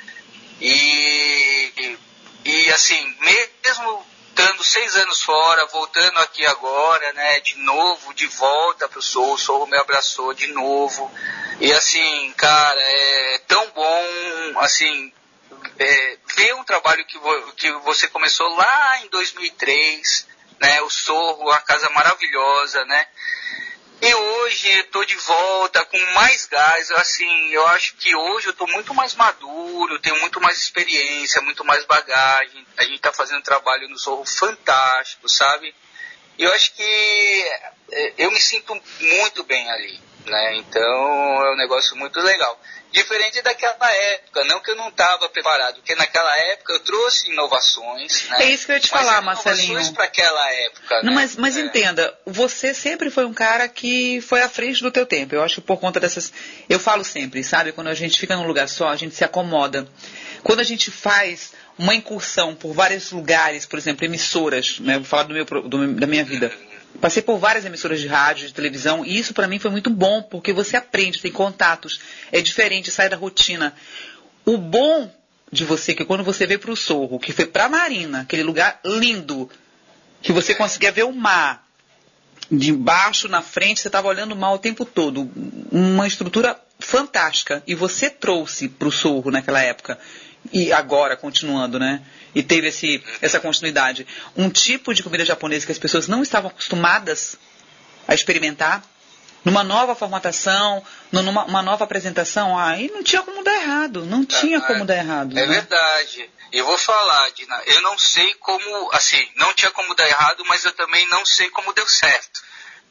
[0.60, 1.98] e,
[2.44, 8.88] e assim, mesmo estando seis anos fora, voltando aqui agora, né, de novo, de volta
[8.88, 11.10] pro Sorro, o Sorro me abraçou de novo.
[11.60, 15.12] E assim, cara, é tão bom, assim,
[15.78, 20.26] é, ver um trabalho que, vo, que você começou lá em 2003,
[20.60, 23.06] né, o Sorro, uma casa maravilhosa, né,
[24.06, 28.66] e hoje tô de volta com mais gás, assim, eu acho que hoje eu tô
[28.66, 32.66] muito mais maduro, tenho muito mais experiência, muito mais bagagem.
[32.76, 35.74] A gente tá fazendo um trabalho no Zorro fantástico, sabe?
[36.36, 37.44] E eu acho que
[37.92, 40.56] é, eu me sinto muito bem ali, né?
[40.56, 42.58] Então é um negócio muito legal.
[42.92, 48.28] Diferente daquela época, não que eu não estava preparado, porque naquela época eu trouxe inovações.
[48.30, 48.44] Né?
[48.44, 49.64] É isso que eu ia te Mas falar, Marcelinho.
[49.64, 51.02] Inovações para aquela época.
[51.02, 51.14] Não, né?
[51.16, 51.60] mas, mas É.
[51.60, 55.34] entenda, você sempre foi um cara que foi à frente do teu tempo.
[55.34, 56.32] Eu acho que por conta dessas.
[56.68, 57.72] Eu falo sempre, sabe?
[57.72, 59.88] Quando a gente fica num lugar só, a gente se acomoda.
[60.44, 64.98] Quando a gente faz uma incursão por vários lugares, por exemplo, emissoras, né?
[64.98, 66.52] Vou falar do meu, do da minha vida.
[67.00, 70.22] Passei por várias emissoras de rádio, de televisão, e isso para mim foi muito bom,
[70.22, 73.74] porque você aprende, tem contatos, é diferente, sai da rotina.
[74.44, 75.10] O bom
[75.50, 78.80] de você, que quando você veio para o Sorro, que foi para Marina, aquele lugar
[78.84, 79.50] lindo,
[80.22, 81.64] que você conseguia ver o mar
[82.50, 85.30] de baixo na frente, você estava olhando o mar o tempo todo.
[85.70, 87.62] Uma estrutura fantástica.
[87.66, 89.98] E você trouxe para o Sorro naquela época,
[90.52, 92.02] e agora continuando, né?
[92.34, 94.06] E teve esse, essa continuidade.
[94.36, 97.36] Um tipo de comida japonesa que as pessoas não estavam acostumadas
[98.08, 98.82] a experimentar,
[99.44, 104.60] numa nova formatação, numa uma nova apresentação, aí não tinha como dar errado, não tinha
[104.60, 105.38] como dar errado.
[105.38, 105.54] É né?
[105.54, 106.30] verdade.
[106.50, 110.64] Eu vou falar, Dina, eu não sei como, assim, não tinha como dar errado, mas
[110.64, 112.42] eu também não sei como deu certo.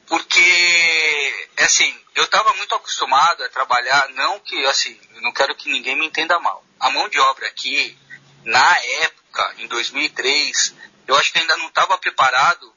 [0.06, 5.96] Porque, assim, eu estava muito acostumado a trabalhar, não que, assim, não quero que ninguém
[5.96, 6.64] me entenda mal.
[6.80, 7.98] A mão de obra aqui,
[8.44, 9.23] na época,
[9.58, 10.74] em 2003,
[11.08, 12.74] eu acho que ainda não estava preparado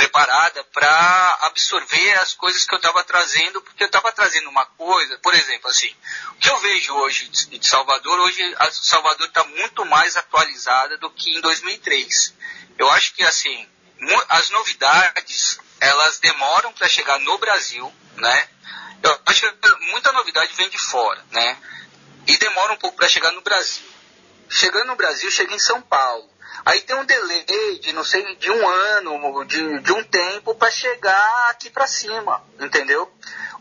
[0.00, 5.18] preparada para absorver as coisas que eu estava trazendo, porque eu estava trazendo uma coisa,
[5.18, 5.94] por exemplo, assim,
[6.30, 11.36] o que eu vejo hoje de Salvador, hoje Salvador está muito mais atualizada do que
[11.36, 12.34] em 2003.
[12.78, 13.68] Eu acho que, assim,
[14.30, 18.48] as novidades, elas demoram para chegar no Brasil, né?
[19.02, 21.58] Eu acho que muita novidade vem de fora, né?
[22.26, 23.84] E demora um pouco para chegar no Brasil.
[24.50, 26.28] Chegando no Brasil, chega em São Paulo.
[26.64, 30.70] Aí tem um delay de, não sei, de um ano, de, de um tempo para
[30.70, 33.10] chegar aqui para cima, entendeu?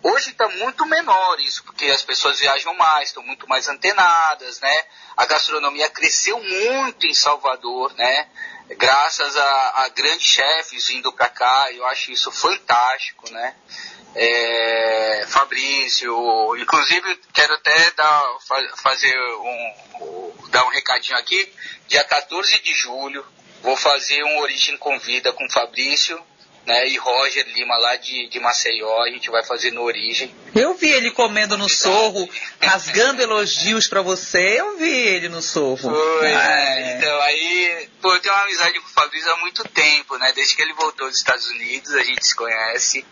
[0.01, 4.85] Hoje está muito menor isso, porque as pessoas viajam mais, estão muito mais antenadas, né?
[5.15, 8.27] A gastronomia cresceu muito em Salvador, né?
[8.69, 13.55] Graças a, a grandes chefes vindo para cá, eu acho isso fantástico, né?
[14.15, 18.23] É, Fabrício, inclusive quero até dar,
[18.81, 21.51] fazer um, dar um recadinho aqui.
[21.87, 23.25] Dia 14 de julho,
[23.61, 26.19] vou fazer um Origem Convida com Fabrício
[26.69, 29.03] né, e Roger Lima lá de, de Maceió.
[29.03, 30.33] A gente vai fazer no Origem.
[30.55, 32.29] Eu vi ele comendo no sorro,
[32.61, 34.59] rasgando elogios para você.
[34.59, 35.77] Eu vi ele no sorro.
[35.77, 36.97] Foi, é.
[36.97, 40.31] Então, aí, pô, eu tenho uma amizade com o Fabrício há muito tempo, né?
[40.33, 43.05] Desde que ele voltou dos Estados Unidos, a gente se conhece.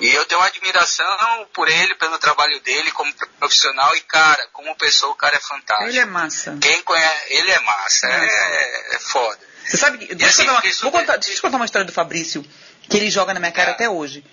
[0.00, 4.74] E eu tenho uma admiração por ele, pelo trabalho dele como profissional e, cara, como
[4.76, 5.90] pessoa, o cara é fantástico.
[5.90, 6.56] Ele é massa.
[6.60, 9.38] Quem conhece, ele é massa, é, é foda.
[9.64, 10.14] Você sabe que.
[10.14, 12.44] Deixa, assim, eu, uma, vou contar, deixa eu contar uma história do Fabrício,
[12.88, 13.74] que ele joga na minha cara é.
[13.74, 14.24] até hoje.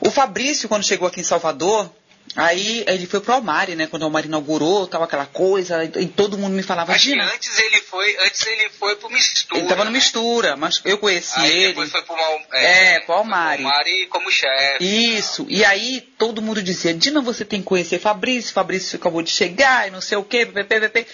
[0.00, 1.90] O Fabrício, quando chegou aqui em Salvador,
[2.36, 3.88] Aí ele foi pro Almari, né?
[3.88, 7.58] Quando o Almari inaugurou, tava aquela coisa, e todo mundo me falava Acho que antes
[7.58, 9.60] ele foi, antes ele foi pro Mistura.
[9.60, 11.68] Ele tava no Mistura, mas eu conheci aí ele.
[11.68, 12.16] Depois foi pro,
[12.52, 13.62] é, é, pro Almari.
[13.62, 15.16] Pro Almari como chefe.
[15.16, 15.44] Isso.
[15.48, 19.88] E aí todo mundo dizia, Dina, você tem que conhecer Fabrício, Fabrício acabou de chegar
[19.88, 21.06] e não sei o quê, ppp.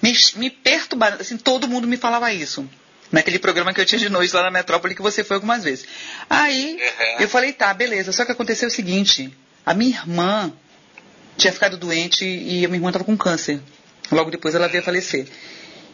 [0.00, 2.68] Me, me perturbava, assim, todo mundo me falava isso
[3.12, 5.86] naquele programa que eu tinha de noite lá na Metrópole que você foi algumas vezes.
[6.30, 7.20] Aí uhum.
[7.20, 8.10] eu falei, tá, beleza.
[8.10, 9.30] Só que aconteceu o seguinte:
[9.64, 10.52] a minha irmã
[11.36, 13.60] tinha ficado doente e a minha irmã estava com câncer.
[14.10, 15.26] Logo depois ela veio a falecer.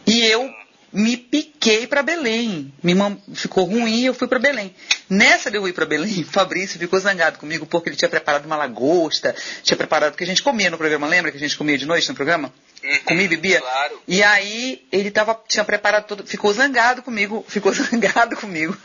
[0.05, 0.49] E eu
[0.91, 2.73] me piquei para Belém.
[2.83, 4.73] Minha irmã ficou ruim e eu fui para Belém.
[5.09, 8.55] Nessa de eu ir para Belém, Fabrício ficou zangado comigo porque ele tinha preparado uma
[8.55, 11.85] lagosta, tinha preparado que a gente comia no programa, lembra que a gente comia de
[11.85, 12.53] noite no programa?
[12.83, 13.59] Uhum, comia e bebia?
[13.59, 14.01] Claro.
[14.07, 18.77] E aí ele tava, tinha preparado tudo, ficou zangado comigo, ficou zangado comigo.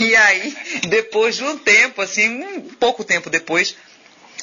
[0.00, 0.56] E aí,
[0.88, 3.74] depois de um tempo, assim, um pouco tempo depois,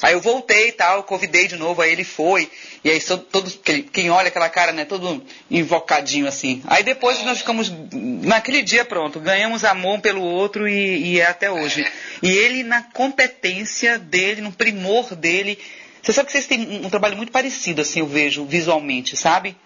[0.02, 2.50] Aí eu voltei e tal, convidei de novo, aí ele foi.
[2.84, 3.58] E aí todos,
[3.92, 6.62] quem olha aquela cara, né, todo invocadinho assim.
[6.66, 11.26] Aí depois nós ficamos, naquele dia pronto, ganhamos amor um pelo outro e, e é
[11.26, 11.86] até hoje.
[12.22, 15.58] E ele na competência dele, no primor dele.
[16.02, 19.56] Você sabe que vocês têm um trabalho muito parecido, assim, eu vejo, visualmente, sabe?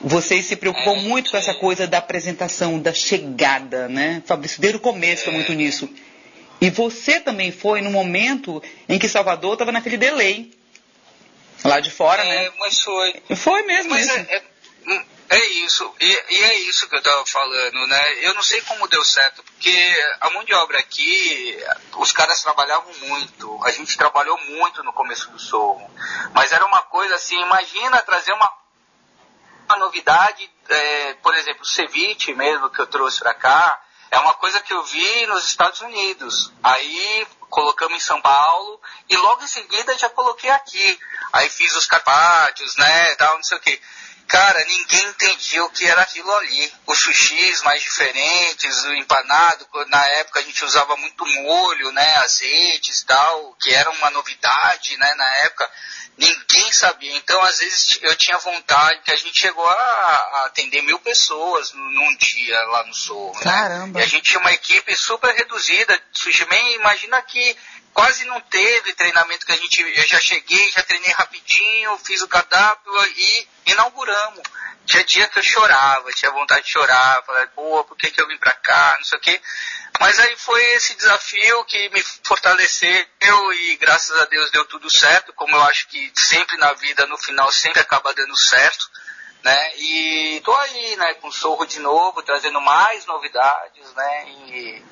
[0.00, 4.22] Vocês se preocupam muito com essa coisa da apresentação, da chegada, né?
[4.24, 5.90] Fabrício, desde o começo foi muito nisso.
[6.60, 10.52] E você também foi no momento em que Salvador estava naquele delay.
[11.64, 12.52] Lá de fora, é, né?
[12.58, 13.22] Mas foi.
[13.36, 13.90] Foi mesmo.
[13.90, 14.16] Mas isso.
[14.16, 15.94] É, é, é, isso.
[16.00, 18.24] E, e, é isso que eu estava falando, né?
[18.24, 21.58] Eu não sei como deu certo, porque a mão de obra aqui,
[21.96, 23.60] os caras trabalhavam muito.
[23.64, 25.88] A gente trabalhou muito no começo do Sorro.
[26.32, 28.52] Mas era uma coisa assim, imagina trazer uma,
[29.68, 34.34] uma novidade, é, por exemplo, o ceviche mesmo que eu trouxe para cá é uma
[34.34, 36.52] coisa que eu vi nos Estados Unidos.
[36.62, 40.98] Aí colocamos em São Paulo e logo em seguida já coloquei aqui.
[41.32, 43.80] Aí fiz os carpaccios, né, tal, não sei o que.
[44.28, 46.72] Cara, ninguém entendia o que era aquilo ali.
[46.86, 53.00] Os sushis mais diferentes, o empanado, na época a gente usava muito molho, né, azeites
[53.00, 55.70] e tal, que era uma novidade, né, na época.
[56.18, 57.16] Ninguém sabia.
[57.16, 61.72] Então, às vezes, eu tinha vontade, que a gente chegou a, a atender mil pessoas
[61.72, 63.34] num dia lá no Sorro.
[63.36, 63.44] Né?
[63.44, 64.00] Caramba!
[64.00, 66.00] E a gente tinha uma equipe super reduzida.
[66.12, 67.56] Sushi Man, imagina que
[67.94, 69.80] quase não teve treinamento que a gente.
[69.80, 74.42] Eu já cheguei, já treinei rapidinho, fiz o cardápio e inauguramos.
[74.88, 78.26] Tinha dia que eu chorava, tinha vontade de chorar, falar, pô, por que, que eu
[78.26, 79.38] vim pra cá, não sei o quê.
[80.00, 83.04] Mas aí foi esse desafio que me fortaleceu
[83.52, 87.18] e graças a Deus deu tudo certo, como eu acho que sempre na vida, no
[87.18, 88.88] final, sempre acaba dando certo.
[89.44, 89.76] Né?
[89.76, 94.28] E tô aí, né, com Sorro de novo, trazendo mais novidades, né?
[94.30, 94.82] E,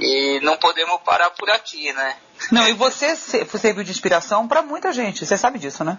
[0.00, 2.16] e não podemos parar por aqui, né?
[2.50, 5.98] Não, e você serviu de inspiração para muita gente, você sabe disso, né?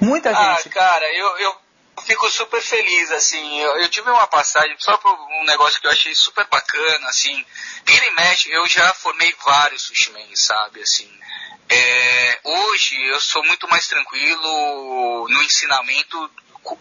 [0.00, 0.68] Muita ah, gente.
[0.68, 1.65] Ah, cara, eu, eu
[2.02, 3.60] fico super feliz, assim.
[3.60, 7.44] Eu, eu, tive uma passagem, só por um negócio que eu achei super bacana, assim.
[7.84, 11.10] Vira e mexe, eu já formei vários sushimen, sabe, assim.
[11.68, 16.30] É, hoje eu sou muito mais tranquilo no ensinamento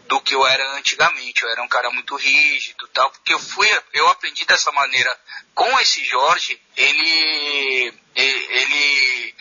[0.07, 1.43] do que eu era antigamente.
[1.43, 5.17] Eu era um cara muito rígido, tal, porque eu fui, eu aprendi dessa maneira
[5.53, 6.59] com esse Jorge.
[6.75, 9.35] Ele, ele,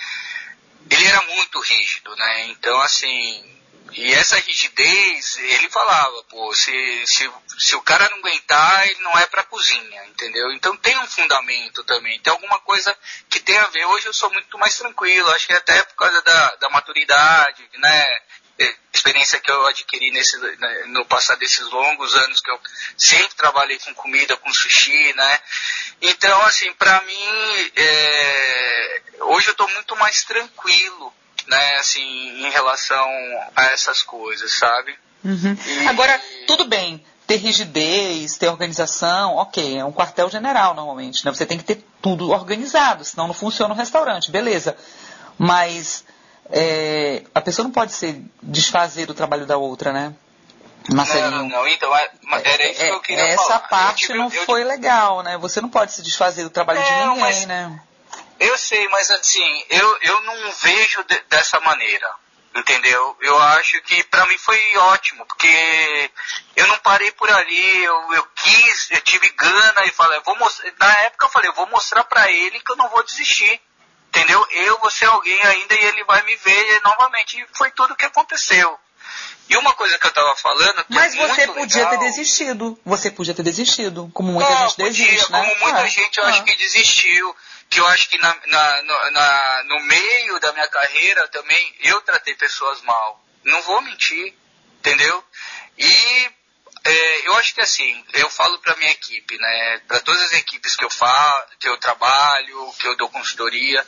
[0.91, 2.47] ele era muito rígido, né?
[2.49, 3.55] Então, assim,
[3.95, 9.17] e essa rigidez, ele falava, pô, se, se, se o cara não aguentar, ele não
[9.19, 10.53] é para cozinha, entendeu?
[10.53, 12.97] Então tem um fundamento também, tem alguma coisa
[13.31, 13.85] que tem a ver.
[13.87, 18.21] Hoje eu sou muito mais tranquilo, acho que até por causa da, da maturidade, né?
[18.93, 22.61] experiência que eu adquiri nesse, né, no passar desses longos anos que eu
[22.97, 25.41] sempre trabalhei com comida, com sushi, né?
[26.01, 31.13] Então, assim, para mim, é, hoje eu estou muito mais tranquilo,
[31.47, 33.09] né, assim, em relação
[33.55, 34.95] a essas coisas, sabe?
[35.25, 35.57] Uhum.
[35.67, 35.89] E...
[35.89, 41.33] Agora, tudo bem, ter rigidez, ter organização, ok, é um quartel-general normalmente, né?
[41.33, 44.77] Você tem que ter tudo organizado, senão não funciona o restaurante, beleza.
[45.39, 46.05] Mas
[46.51, 50.15] é, a pessoa não pode se desfazer do trabalho da outra, né?
[50.91, 51.31] Marcelinho.
[51.31, 52.11] Não, não, então é,
[52.45, 53.59] era isso que eu queria Essa falar.
[53.61, 54.65] parte tive, não foi tive...
[54.65, 55.39] legal, né?
[55.39, 57.47] Você não pode se desfazer do trabalho de ninguém, mas...
[57.47, 57.81] né?
[58.45, 62.09] Eu sei, mas assim, eu, eu não vejo de, dessa maneira.
[62.55, 63.17] Entendeu?
[63.21, 66.11] Eu acho que para mim foi ótimo, porque
[66.55, 70.73] eu não parei por ali, eu, eu quis, eu tive gana e falei, vou mostrar,
[70.79, 73.61] na época eu falei, eu vou mostrar para ele que eu não vou desistir.
[74.09, 74.47] Entendeu?
[74.53, 77.37] Eu vou ser alguém ainda e ele vai me ver novamente.
[77.37, 78.79] E foi tudo o que aconteceu.
[79.49, 80.81] E uma coisa que eu tava falando.
[80.81, 82.79] É Mas você podia legal, ter desistido.
[82.85, 84.09] Você podia ter desistido.
[84.15, 85.39] Como muita não, gente podia, desiste, né?
[85.41, 86.29] Como muita ah, gente eu ah.
[86.29, 87.37] acho que desistiu
[87.69, 92.35] que eu acho que na, na, na, no meio da minha carreira também eu tratei
[92.35, 93.25] pessoas mal.
[93.43, 94.35] Não vou mentir,
[94.79, 95.25] entendeu?
[95.77, 96.31] E
[96.85, 99.79] é, eu acho que assim, eu falo para minha equipe, né?
[99.89, 103.87] Para todas as equipes que eu falo, que eu trabalho, que eu dou consultoria,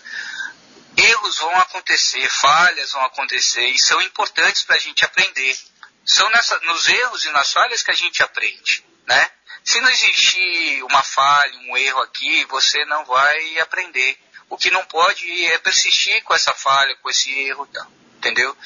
[0.97, 5.57] erros vão acontecer, falhas vão acontecer e são importantes para a gente aprender.
[6.05, 9.31] São nessa, nos erros e nas falhas que a gente aprende, né?
[9.66, 14.16] Se não existir uma falha, um erro aqui, você não vai aprender.
[14.48, 17.85] O que não pode é persistir com essa falha, com esse erro, tá?
[18.16, 18.57] entendeu?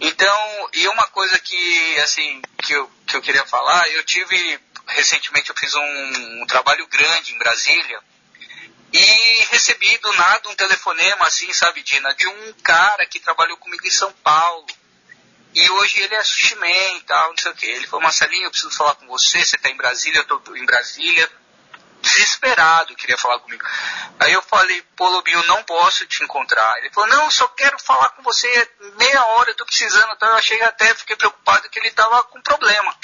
[0.00, 5.50] Então, e uma coisa que, assim, que eu, que eu queria falar, eu tive, recentemente
[5.50, 8.00] eu fiz um, um trabalho grande em Brasília,
[8.92, 13.86] e recebi do nada um telefonema, assim, sabe, Dina, de um cara que trabalhou comigo
[13.86, 14.66] em São Paulo.
[15.56, 17.64] E hoje ele é sushi man e tal, não sei o que.
[17.64, 20.66] Ele falou, Marcelinho, eu preciso falar com você, você está em Brasília, eu estou em
[20.66, 21.30] Brasília.
[22.02, 23.64] Desesperado, queria falar comigo.
[24.20, 26.76] Aí eu falei, pô, Lobinho, não posso te encontrar.
[26.78, 30.12] Ele falou, não, só quero falar com você meia hora, eu estou precisando.
[30.12, 32.94] Então eu achei até, fiquei preocupado que ele estava com problema.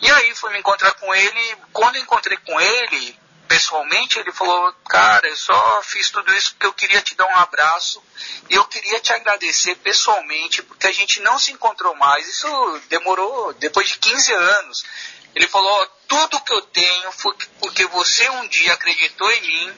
[0.00, 1.56] E aí fui me encontrar com ele.
[1.72, 3.19] Quando encontrei com ele,
[3.50, 7.36] pessoalmente, ele falou: Cara, eu só fiz tudo isso porque eu queria te dar um
[7.36, 8.00] abraço
[8.48, 12.28] e eu queria te agradecer pessoalmente, porque a gente não se encontrou mais.
[12.28, 14.84] Isso demorou depois de 15 anos.
[15.34, 19.74] Ele falou: Tudo que eu tenho foi porque você um dia acreditou em mim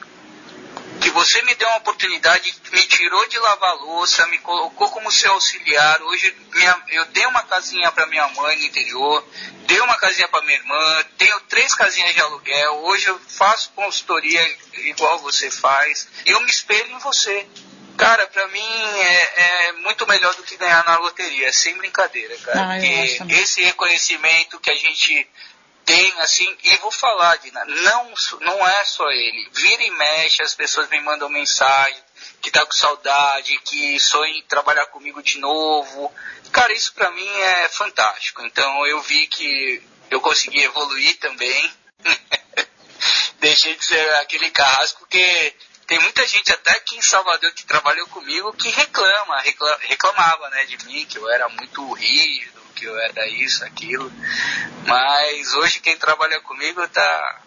[1.02, 5.32] que você me deu uma oportunidade, me tirou de lavar louça, me colocou como seu
[5.32, 6.00] auxiliar.
[6.02, 9.26] Hoje minha, eu dei uma casinha para minha mãe no interior,
[9.66, 12.84] dei uma casinha para minha irmã, tenho três casinhas de aluguel.
[12.84, 14.40] Hoje eu faço consultoria
[14.74, 16.06] igual você faz.
[16.24, 17.46] Eu me espelho em você.
[17.96, 22.70] Cara, pra mim é, é, muito melhor do que ganhar na loteria, sem brincadeira, cara.
[22.70, 22.78] Ah,
[23.28, 25.28] esse reconhecimento que a gente
[25.84, 29.48] tem, assim, e vou falar, Dina, não, não é só ele.
[29.52, 32.02] Vira e mexe, as pessoas me mandam mensagem
[32.40, 36.12] que tá com saudade, que sonha em trabalhar comigo de novo.
[36.50, 38.42] Cara, isso pra mim é fantástico.
[38.42, 41.72] Então eu vi que eu consegui evoluir também.
[43.40, 45.54] Deixei de ser aquele carrasco que
[45.86, 50.64] tem muita gente até aqui em Salvador que trabalhou comigo que reclama, reclama reclamava né,
[50.66, 54.12] de mim, que eu era muito rígido, que eu era isso, aquilo.
[54.84, 57.40] Mas hoje quem trabalha comigo tá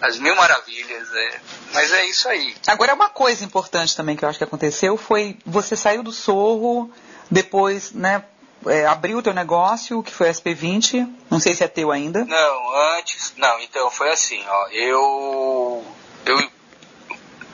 [0.00, 1.40] as mil maravilhas, é.
[1.74, 2.56] Mas é isso aí.
[2.66, 6.90] Agora uma coisa importante também que eu acho que aconteceu foi você saiu do Sorro,
[7.30, 8.24] depois, né,
[8.66, 12.24] é, abriu o teu negócio, que foi a SP20, não sei se é teu ainda.
[12.24, 15.94] Não, antes, não, então foi assim, ó, eu,
[16.24, 16.50] eu,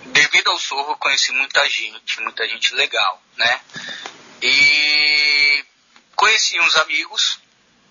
[0.07, 3.61] devido ao Sorro, conheci muita gente, muita gente legal, né,
[4.41, 5.34] e
[6.25, 7.39] conheci uns amigos,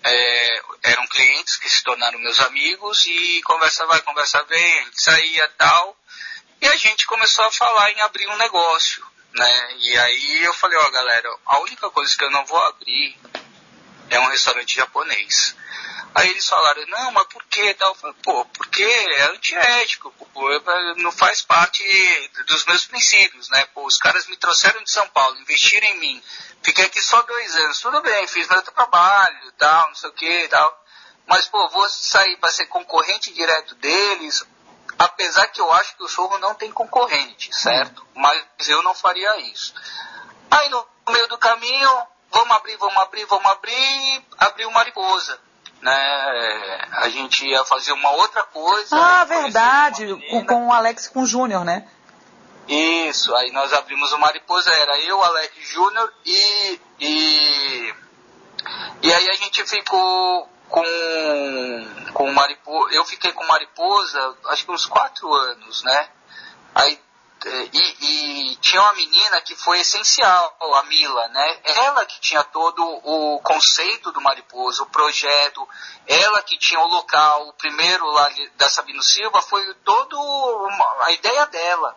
[0.03, 5.03] é, eram clientes que se tornaram meus amigos e conversa vai, conversa vem, a gente
[5.03, 5.95] saía tal,
[6.59, 9.05] e a gente começou a falar em abrir um negócio,
[9.35, 9.75] né?
[9.77, 13.15] E aí eu falei, ó galera, a única coisa que eu não vou abrir
[14.09, 15.55] é um restaurante japonês.
[16.15, 17.95] Aí eles falaram, não, mas por que tal?
[17.95, 20.47] falei, pô, porque é antiético, pô,
[20.97, 21.83] não faz parte
[22.45, 23.65] dos meus princípios, né?
[23.73, 26.23] Pô, os caras me trouxeram de São Paulo, investiram em mim,
[26.61, 30.47] fiquei aqui só dois anos, tudo bem, fiz meu trabalho, tal, não sei o que,
[30.49, 30.83] tal.
[31.25, 34.45] Mas, pô, vou sair para ser concorrente direto deles,
[34.99, 38.05] apesar que eu acho que o Sorro não tem concorrente, certo?
[38.13, 39.73] Mas eu não faria isso.
[40.51, 45.39] Aí no meio do caminho, vamos abrir, vamos abrir, vamos abrir, abriu Mariposa
[45.83, 46.87] né?
[46.93, 48.95] A gente ia fazer uma outra coisa.
[48.95, 51.87] Ah, verdade, com, com o Alex com o Júnior, né?
[52.67, 57.93] Isso, aí nós abrimos o Mariposa, era eu, Alex Júnior e, e.
[59.01, 60.83] E aí a gente ficou com,
[62.13, 62.93] com Mariposa.
[62.95, 66.09] Eu fiquei com Mariposa acho que uns quatro anos, né?
[66.73, 66.97] Aí
[67.73, 71.59] e, e, tinha uma menina que foi essencial, a Mila, né?
[71.63, 75.67] Ela que tinha todo o conceito do mariposa, o projeto,
[76.07, 80.17] ela que tinha o local, o primeiro lá da Sabino Silva, foi todo
[81.01, 81.95] a ideia dela.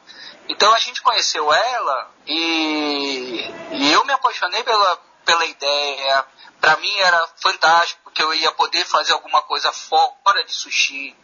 [0.49, 6.27] Então a gente conheceu ela e, e eu me apaixonei pela, pela ideia.
[6.61, 11.17] Para mim era fantástico, porque eu ia poder fazer alguma coisa fora de sushi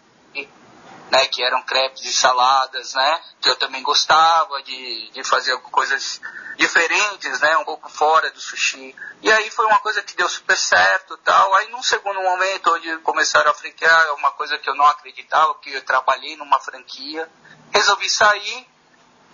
[1.12, 6.22] né, que eram crepes e saladas, né, que eu também gostava de, de fazer coisas
[6.56, 8.96] diferentes, né, um pouco fora do sushi.
[9.20, 11.54] E aí foi uma coisa que deu super certo tal.
[11.56, 15.52] Aí num segundo momento, onde começaram a franquear, é uma coisa que eu não acreditava,
[15.52, 17.28] porque eu trabalhei numa franquia,
[17.70, 18.66] resolvi sair.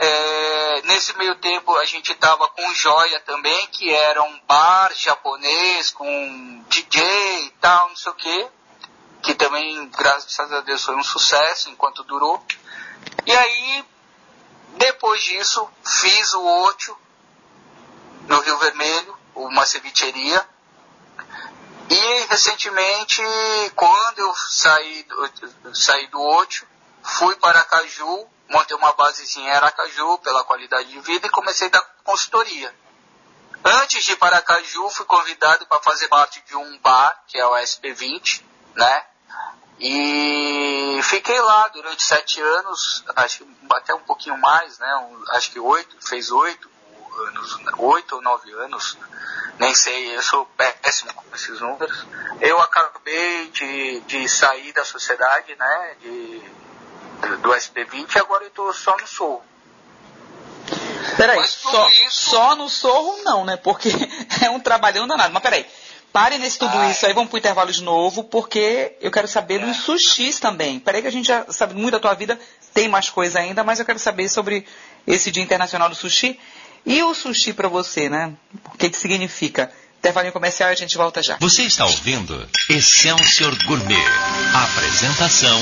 [0.01, 5.91] É, nesse meio tempo a gente estava com Joia também, que era um bar japonês
[5.91, 8.58] com DJ e tal, não sei o que
[9.23, 12.43] que também, graças a Deus, foi um sucesso enquanto durou.
[13.27, 13.85] E aí,
[14.77, 16.97] depois disso, fiz o Ótio
[18.27, 20.49] no Rio Vermelho, uma cevicheria.
[21.91, 23.23] E recentemente,
[23.75, 26.69] quando eu saí do, saí do Ótio,
[27.03, 31.81] fui para Aracaju, montei uma basezinha em Aracaju pela qualidade de vida e comecei a
[32.05, 32.75] consultoria.
[33.65, 37.47] Antes de ir para Aracaju, fui convidado para fazer parte de um bar, que é
[37.47, 38.43] o SP20,
[38.75, 39.07] né?
[39.81, 44.97] E fiquei lá durante sete anos, acho até um pouquinho mais, né?
[44.97, 46.69] Um, acho que oito, fez oito
[47.29, 48.97] anos, oito ou nove anos,
[49.59, 50.47] nem sei, eu sou
[50.83, 52.07] péssimo com esses números.
[52.41, 55.97] Eu acabei de, de sair da sociedade, né?
[56.01, 56.43] De,
[57.41, 59.43] do SP20 e agora eu estou só no Sul.
[61.17, 62.31] Peraí, só, isso...
[62.31, 63.57] só no Sorro não, né?
[63.57, 63.91] Porque
[64.45, 65.33] é um trabalhão danado.
[65.33, 65.67] Mas peraí,
[66.19, 66.91] Pare nesse tudo Ai.
[66.91, 70.81] isso aí, vamos pro intervalo de novo, porque eu quero saber dos sushis também.
[70.81, 72.37] Peraí que a gente já sabe muito da tua vida,
[72.75, 74.67] tem mais coisa ainda, mas eu quero saber sobre
[75.07, 76.37] esse Dia Internacional do Sushi.
[76.85, 78.33] E o sushi para você, né?
[78.65, 79.71] O que, que significa?
[80.01, 81.37] Intervalo comercial e a gente volta já.
[81.39, 83.95] Você está ouvindo Excelsior Gourmet.
[84.55, 85.61] Apresentação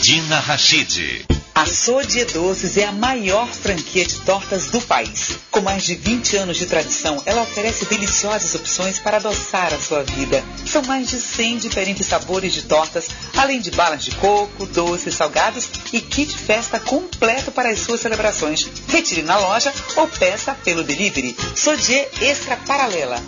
[0.00, 1.41] Dina Rachid.
[1.54, 5.36] A Sodie Doces é a maior franquia de tortas do país.
[5.50, 10.02] Com mais de 20 anos de tradição, ela oferece deliciosas opções para adoçar a sua
[10.02, 10.42] vida.
[10.66, 15.68] São mais de 100 diferentes sabores de tortas, além de balas de coco, doces, salgados
[15.92, 18.66] e kit festa completo para as suas celebrações.
[18.88, 21.36] Retire na loja ou peça pelo delivery.
[21.54, 23.22] Sodie Extra Paralela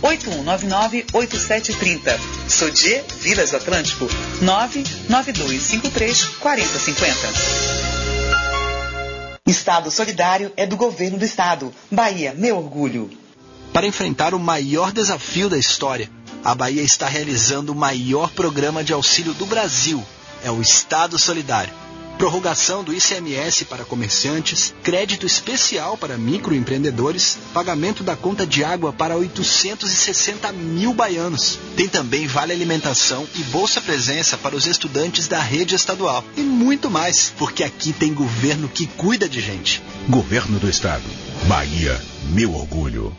[0.00, 2.20] 981998730.
[2.48, 4.08] Sodie Vilas Atlântico
[4.40, 7.31] 99253 4050.
[9.46, 11.72] Estado Solidário é do governo do estado.
[11.90, 13.10] Bahia, meu orgulho.
[13.72, 16.10] Para enfrentar o maior desafio da história,
[16.44, 20.02] a Bahia está realizando o maior programa de auxílio do Brasil.
[20.44, 21.81] É o Estado Solidário
[22.22, 29.16] prorrogação do ICMS para comerciantes, crédito especial para microempreendedores, pagamento da conta de água para
[29.16, 31.58] 860 mil baianos.
[31.76, 36.24] Tem também vale alimentação e bolsa presença para os estudantes da rede estadual.
[36.36, 39.82] E muito mais, porque aqui tem governo que cuida de gente.
[40.08, 41.02] Governo do Estado.
[41.48, 42.00] Bahia,
[42.30, 43.16] meu orgulho.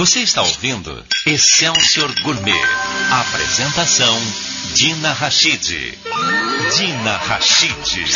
[0.00, 2.58] Você está ouvindo Excelsior Gourmet.
[3.12, 4.16] Apresentação
[4.74, 5.92] Dina Rachid.
[6.74, 8.06] Dina Rachid.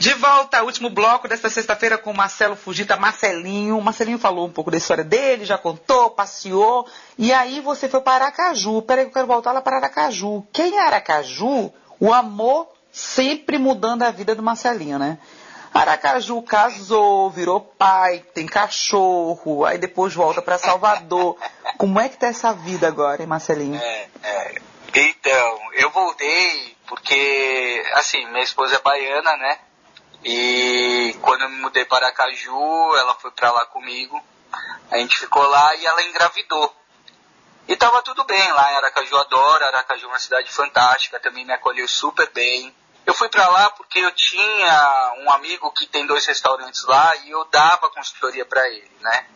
[0.00, 3.80] De volta ao último bloco desta sexta-feira com Marcelo Fugita, Marcelinho.
[3.80, 6.88] Marcelinho falou um pouco da história dele, já contou, passeou.
[7.16, 8.82] E aí você foi para Aracaju.
[8.82, 10.44] Peraí que eu quero voltar lá para Aracaju.
[10.52, 11.72] Quem é Aracaju?
[12.00, 15.18] O amor sempre mudando a vida do Marcelinho, né?
[15.74, 21.38] Aracaju casou, virou pai, tem cachorro, aí depois volta para Salvador.
[21.78, 23.80] Como é que tá essa vida agora, hein, Marcelinho?
[23.80, 24.62] É, é.
[24.94, 29.58] Então, eu voltei porque, assim, minha esposa é baiana, né?
[30.24, 34.22] E quando eu me mudei para Aracaju, ela foi para lá comigo.
[34.90, 36.76] A gente ficou lá e ela engravidou.
[37.66, 39.64] E tava tudo bem lá em Aracaju, adoro.
[39.64, 42.74] Aracaju é uma cidade fantástica, também me acolheu super bem.
[43.04, 47.30] Eu fui para lá porque eu tinha um amigo que tem dois restaurantes lá e
[47.30, 49.26] eu dava consultoria para ele, né?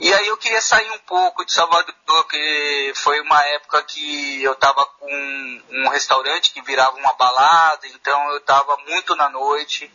[0.00, 4.52] E aí eu queria sair um pouco de Salvador, porque foi uma época que eu
[4.52, 9.92] estava com um restaurante que virava uma balada, então eu estava muito na noite.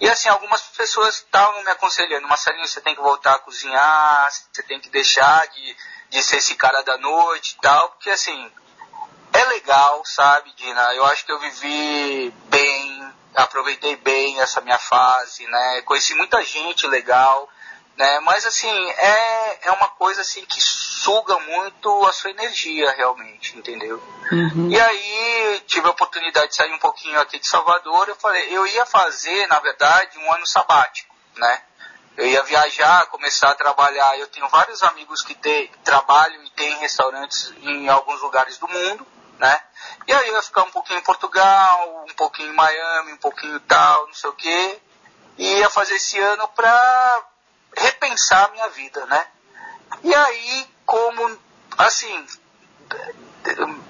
[0.00, 4.62] E assim, algumas pessoas estavam me aconselhando, Marcelinho, você tem que voltar a cozinhar, você
[4.64, 5.76] tem que deixar de,
[6.10, 8.52] de ser esse cara da noite e tal, porque assim,
[9.36, 10.94] é legal, sabe, Dina?
[10.94, 15.82] Eu acho que eu vivi bem, aproveitei bem essa minha fase, né?
[15.82, 17.48] Conheci muita gente legal,
[17.96, 18.20] né?
[18.20, 24.02] Mas assim, é, é uma coisa assim que suga muito a sua energia realmente, entendeu?
[24.32, 24.70] Uhum.
[24.70, 28.66] E aí tive a oportunidade de sair um pouquinho aqui de Salvador, eu falei, eu
[28.66, 31.62] ia fazer, na verdade, um ano sabático, né?
[32.16, 34.18] Eu ia viajar, começar a trabalhar.
[34.18, 39.06] Eu tenho vários amigos que tem, trabalham e têm restaurantes em alguns lugares do mundo
[39.38, 39.60] né?
[40.06, 43.58] E aí eu ia ficar um pouquinho em Portugal, um pouquinho em Miami, um pouquinho
[43.60, 44.80] tal, não sei o quê.
[45.38, 47.22] E ia fazer esse ano para
[47.76, 49.26] repensar a minha vida, né?
[50.02, 51.38] E aí, como,
[51.76, 52.26] assim,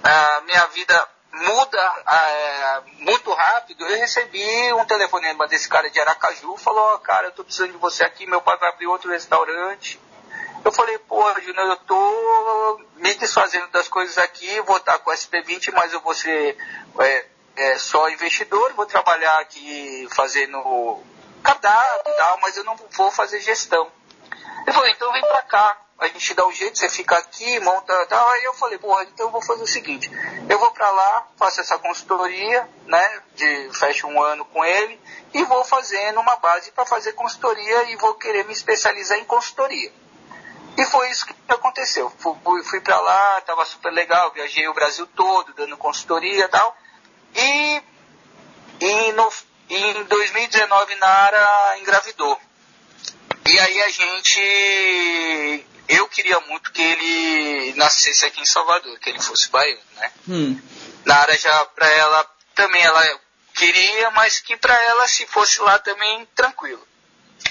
[0.02, 1.78] a minha vida muda
[2.08, 7.32] é, muito rápido, eu recebi um telefonema desse cara de Aracaju, falou, oh, cara, eu
[7.32, 10.00] tô precisando de você aqui, meu pai vai abrir outro restaurante,
[10.66, 15.72] eu falei, pô, Júnior, eu tô me desfazendo das coisas aqui, vou estar com SP20,
[15.72, 16.56] mas eu vou ser
[16.98, 21.00] é, é, só investidor, vou trabalhar aqui fazendo
[21.40, 23.88] cadastro e tal, mas eu não vou fazer gestão.
[24.62, 28.04] Ele falou, então vem pra cá, a gente dá um jeito, você fica aqui, monta
[28.06, 28.28] tal.
[28.30, 30.10] Aí eu falei, porra, então eu vou fazer o seguinte,
[30.48, 35.00] eu vou pra lá, faço essa consultoria, né, de fecho um ano com ele,
[35.32, 39.92] e vou fazendo uma base para fazer consultoria e vou querer me especializar em consultoria.
[40.76, 42.12] E foi isso que aconteceu.
[42.18, 46.76] Fui, fui para lá, estava super legal, viajei o Brasil todo, dando consultoria e tal.
[47.34, 47.82] E,
[48.80, 49.32] e no,
[49.70, 52.40] em 2019 Nara engravidou.
[53.46, 55.66] E aí a gente.
[55.88, 60.12] Eu queria muito que ele nascesse aqui em Salvador, que ele fosse baiano, né?
[60.28, 60.60] Hum.
[61.04, 63.20] Nara já para ela também ela
[63.54, 66.86] queria, mas que para ela se fosse lá também tranquilo.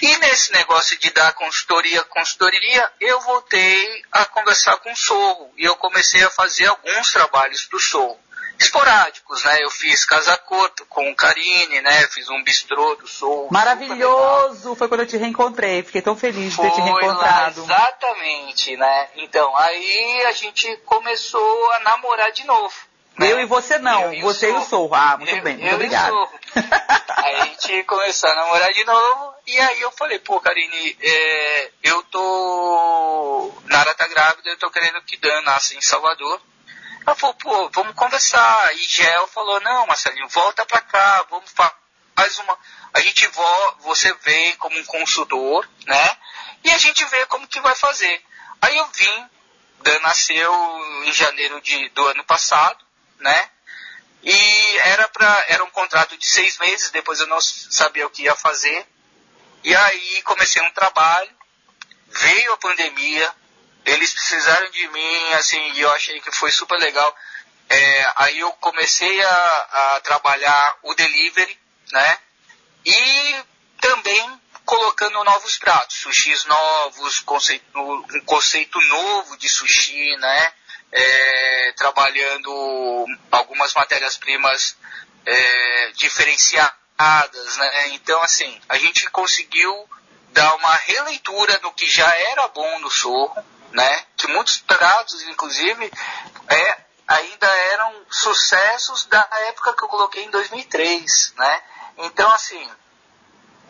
[0.02, 5.64] E nesse negócio de dar consultoria, consultoria, eu voltei a conversar com o Sorro e
[5.64, 8.20] eu comecei a fazer alguns trabalhos para o Sorro.
[8.58, 9.64] Esporádicos, né?
[9.64, 12.08] Eu fiz casa curta com o Karine, né?
[12.08, 13.50] Fiz um bistrô do Sorro.
[13.52, 14.76] Maravilhoso!
[14.76, 15.84] Foi quando eu te reencontrei.
[15.84, 17.66] Fiquei tão feliz de ter te reencontrado.
[17.66, 19.10] Lá, exatamente, né?
[19.18, 22.74] Então, aí a gente começou a namorar de novo.
[23.18, 23.32] Né?
[23.32, 24.94] Eu e você não, e você e o Sorro.
[24.94, 26.14] Ah, muito eu, bem, muito eu obrigado.
[26.56, 26.64] aí
[27.05, 27.05] a
[27.60, 33.62] gente começou a namorar de novo, e aí eu falei, pô, Karine, é, eu tô.
[33.66, 36.42] Nara tá grávida, eu tô querendo que Dan nasça em Salvador.
[37.06, 38.76] Ela falou, pô, vamos conversar.
[38.76, 41.52] E Gel falou, não, Marcelinho, volta pra cá, vamos
[42.16, 42.58] faz uma.
[42.94, 46.18] A gente vo, você vem como um consultor, né?
[46.64, 48.24] E a gente vê como que vai fazer.
[48.62, 49.30] Aí eu vim,
[49.82, 50.54] Dan nasceu
[51.06, 52.86] em janeiro de, do ano passado
[53.20, 53.50] né?
[54.26, 58.24] E era, pra, era um contrato de seis meses, depois eu não sabia o que
[58.24, 58.88] ia fazer.
[59.64, 61.30] E aí comecei um trabalho,
[62.08, 63.32] veio a pandemia,
[63.86, 67.16] eles precisaram de mim, assim, e eu achei que foi super legal.
[67.70, 71.60] É, aí eu comecei a, a trabalhar o delivery,
[71.92, 72.18] né?
[72.84, 73.36] E
[73.80, 80.54] também colocando novos pratos, sushis novos, conceito, um conceito novo de sushi, né?
[80.92, 84.78] É, trabalhando algumas matérias-primas
[85.26, 87.88] é, diferenciadas, né?
[87.90, 89.90] Então, assim, a gente conseguiu
[90.32, 94.06] dar uma releitura no que já era bom no Sorro, né?
[94.16, 95.92] Que muitos pratos, inclusive,
[96.48, 96.78] é,
[97.08, 101.64] ainda eram sucessos da época que eu coloquei em 2003, né?
[101.98, 102.70] Então, assim,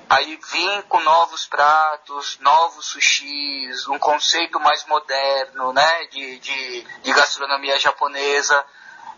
[0.09, 6.05] aí vim com novos pratos, novos sushis, um conceito mais moderno, né?
[6.11, 8.63] De, de, de gastronomia japonesa.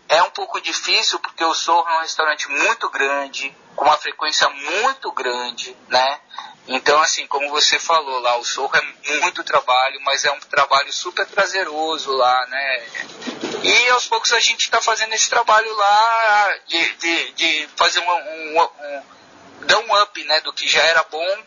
[0.08, 4.48] É um pouco difícil porque o Sorro é um restaurante muito grande, com uma frequência
[4.48, 6.20] muito grande, né?
[6.66, 10.92] Então, assim, como você falou lá, o Sorro é muito trabalho, mas é um trabalho
[10.92, 12.86] super prazeroso lá, né?
[13.62, 18.10] E aos poucos a gente está fazendo esse trabalho lá de, de, de fazer um,
[18.10, 19.02] um, um,
[19.62, 21.44] dar um up, né, do que já era bom,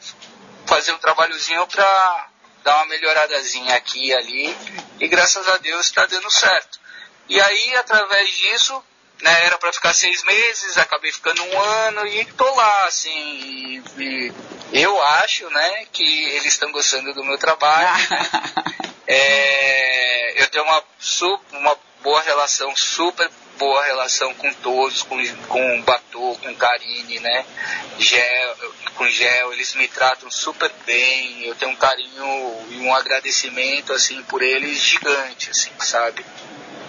[0.65, 2.27] fazer um trabalhozinho para
[2.63, 4.57] dar uma melhoradazinha aqui e ali,
[4.99, 6.79] e graças a Deus está dando certo.
[7.27, 8.83] E aí, através disso,
[9.21, 14.33] né, era para ficar seis meses, acabei ficando um ano e tô lá, assim, e,
[14.73, 18.07] eu acho, né, que eles estão gostando do meu trabalho.
[19.07, 20.83] é, eu tenho uma,
[21.51, 23.29] uma boa relação, super
[23.61, 25.15] boa relação com todos, com,
[25.47, 27.45] com o Batô, com Karine, né,
[27.99, 28.55] Gel,
[28.95, 34.23] com Gel, eles me tratam super bem, eu tenho um carinho e um agradecimento, assim,
[34.23, 36.25] por eles gigante, assim, sabe?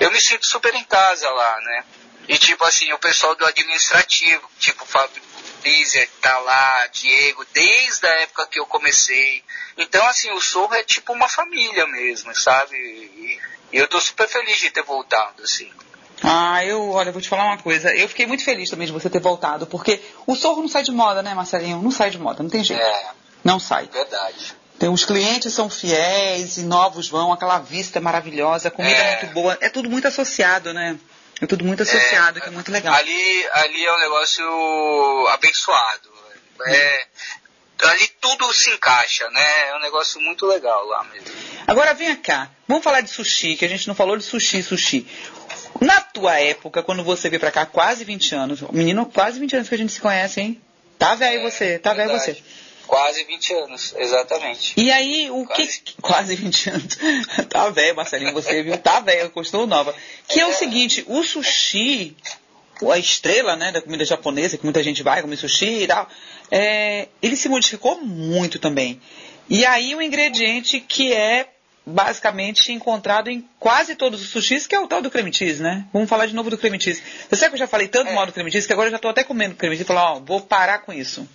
[0.01, 1.85] eu me sinto super em casa lá, né?
[2.29, 5.23] E tipo assim, o pessoal do administrativo, tipo Fábio
[5.63, 9.45] Bizer tá lá, Diego, desde a época que eu comecei.
[9.77, 12.77] Então assim, o Sorro é tipo uma família mesmo, sabe?
[12.77, 13.41] E
[13.73, 15.71] eu tô super feliz de ter voltado, assim.
[16.23, 17.95] Ah, eu, olha, vou te falar uma coisa.
[17.95, 20.93] Eu fiquei muito feliz também de você ter voltado, porque o Sorro não sai de
[20.93, 21.83] moda, né, Marcelinho?
[21.83, 22.83] Não sai de moda, não tem jeito.
[22.83, 23.11] É.
[23.43, 23.89] Não sai.
[23.93, 24.55] Verdade.
[24.77, 29.01] Então, os clientes são fiéis e novos vão, aquela vista é maravilhosa, a comida é.
[29.01, 30.99] é muito boa, é tudo muito associado, né?
[31.41, 32.95] É tudo muito associado, é, que é muito legal.
[32.95, 36.11] Ali, ali é um negócio abençoado.
[36.67, 37.07] É,
[37.85, 39.69] ali tudo se encaixa, né?
[39.71, 41.29] É um negócio muito legal lá mesmo.
[41.67, 45.07] Agora vem cá, vamos falar de sushi, que a gente não falou de sushi, sushi.
[45.81, 49.69] Na tua época, quando você veio pra cá, quase 20 anos, menino, quase 20 anos
[49.69, 50.61] que a gente se conhece, hein?
[50.99, 52.37] Tá velho é, você, tá velho você.
[52.87, 54.75] Quase 20 anos, exatamente.
[54.77, 55.81] E aí, o quase.
[55.81, 56.03] que.
[56.03, 56.99] Quase 20 anos.
[57.49, 58.77] tá velho, Marcelinho, você viu?
[58.79, 59.95] Tá velho, continuou nova.
[60.29, 60.43] Que é.
[60.43, 62.17] é o seguinte, o sushi,
[62.91, 66.09] a estrela né, da comida japonesa, que muita gente vai comer sushi e tal,
[66.51, 69.01] é, ele se modificou muito também.
[69.49, 71.49] E aí o ingrediente que é
[71.85, 75.85] basicamente encontrado em quase todos os sushis, que é o tal do creme cheese, né?
[75.93, 77.03] Vamos falar de novo do creme cheese.
[77.29, 78.15] Você sabe que eu já falei tanto é.
[78.15, 80.13] mal do creme cheese que agora eu já estou até comendo creme cheese e falar,
[80.13, 81.29] ó, vou parar com isso.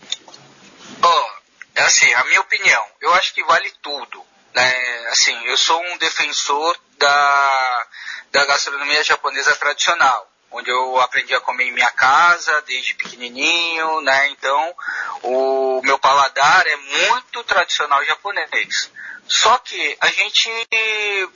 [1.00, 1.30] Bom,
[1.76, 4.24] é assim, a minha opinião, eu acho que vale tudo.
[4.56, 5.08] Né?
[5.12, 7.88] Assim, eu sou um defensor da,
[8.32, 14.30] da gastronomia japonesa tradicional, onde eu aprendi a comer em minha casa desde pequenininho, né?
[14.30, 14.76] Então,
[15.22, 18.92] o meu paladar é muito tradicional japonês.
[19.28, 20.50] Só que a gente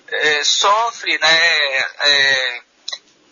[0.10, 2.62] é, sofre, né, é,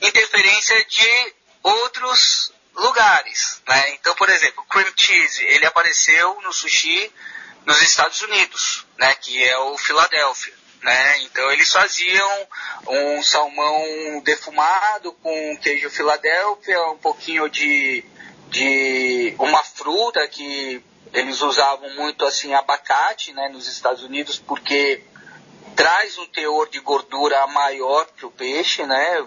[0.01, 1.33] interferência de
[1.63, 3.91] outros lugares, né?
[3.95, 7.11] Então, por exemplo, cream cheese, ele apareceu no sushi
[7.65, 9.13] nos Estados Unidos, né?
[9.15, 11.19] Que é o Philadelphia, né?
[11.19, 12.47] Então eles faziam
[12.87, 18.03] um salmão defumado com queijo Philadelphia, um pouquinho de,
[18.49, 20.81] de uma fruta que
[21.13, 23.49] eles usavam muito assim abacate, né?
[23.49, 25.03] Nos Estados Unidos porque
[25.75, 29.25] traz um teor de gordura maior para o peixe, né?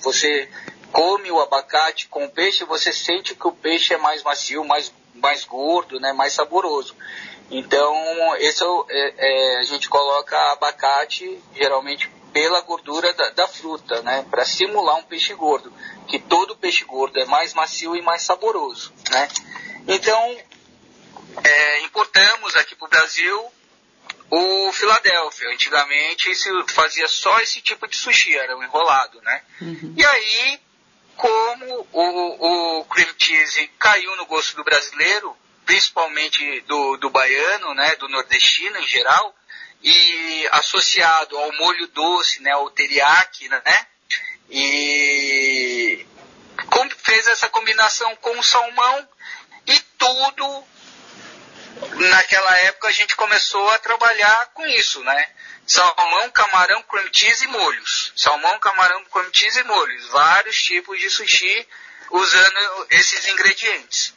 [0.00, 0.48] Você
[0.92, 4.92] come o abacate com o peixe, você sente que o peixe é mais macio, mais,
[5.14, 6.94] mais gordo, né, mais saboroso.
[7.50, 14.02] Então, esse é, é, é, a gente coloca abacate geralmente pela gordura da, da fruta,
[14.02, 15.72] né, para simular um peixe gordo,
[16.06, 19.28] que todo peixe gordo é mais macio e mais saboroso, né.
[19.86, 20.36] Então,
[21.44, 23.52] é, importamos aqui para o Brasil
[24.30, 25.48] o Filadélfia.
[25.50, 29.42] Antigamente se fazia só esse tipo de sushi, era um enrolado, né?
[29.60, 29.94] Uhum.
[29.96, 30.60] E aí
[31.18, 35.36] como o, o cream cheese caiu no gosto do brasileiro,
[35.66, 39.34] principalmente do, do baiano, né, do nordestino em geral,
[39.82, 43.86] e associado ao molho doce, né, ao teriyaki, né,
[44.48, 46.06] e
[47.02, 49.08] fez essa combinação com o salmão
[49.66, 50.64] e tudo
[52.10, 55.30] naquela época a gente começou a trabalhar com isso, né?
[55.66, 58.12] Salmão, camarão, cream cheese e molhos.
[58.16, 60.06] Salmão, camarão, cream cheese e molhos.
[60.08, 61.68] Vários tipos de sushi
[62.10, 64.14] usando esses ingredientes.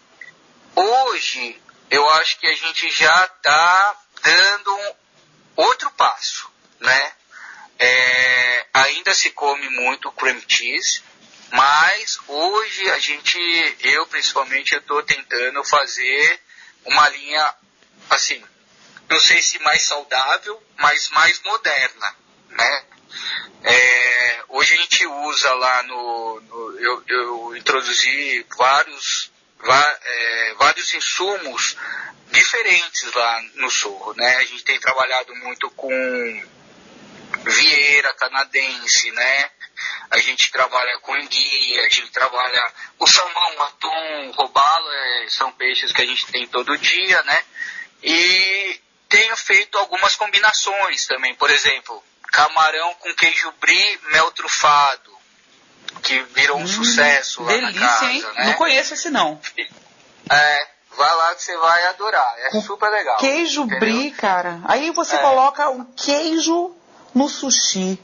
[0.76, 4.96] Hoje, eu acho que a gente já está dando um
[5.58, 6.50] outro passo,
[6.80, 7.12] né?
[7.78, 11.04] É, ainda se come muito cream cheese,
[11.52, 13.38] mas hoje a gente,
[13.82, 16.40] eu principalmente, eu estou tentando fazer
[16.86, 17.54] uma linha,
[18.10, 18.44] assim,
[19.10, 22.16] não sei se mais saudável, mas mais moderna,
[22.50, 22.86] né?
[23.64, 30.94] É, hoje a gente usa lá no, no eu, eu, introduzi vários, va, é, vários
[30.94, 31.78] insumos
[32.32, 34.38] diferentes lá no Sorro, né?
[34.38, 35.90] A gente tem trabalhado muito com
[37.44, 39.52] vieira canadense, né?
[40.10, 45.92] A gente trabalha com enguia, a gente trabalha o salmão, atum, robalo, é, são peixes
[45.92, 47.44] que a gente tem todo dia, né?
[48.04, 55.12] E tenho feito algumas combinações também, por exemplo, camarão com queijo brie, mel trufado,
[56.02, 58.22] que virou um hum, sucesso lá delícia, na casa, hein?
[58.22, 58.46] né?
[58.46, 59.40] Não conheço esse não.
[60.30, 63.18] É, vai lá que você vai adorar, é super legal.
[63.18, 63.80] Queijo entendeu?
[63.80, 64.62] brie, cara.
[64.66, 65.20] Aí você é.
[65.20, 66.76] coloca o queijo
[67.14, 68.00] no sushi.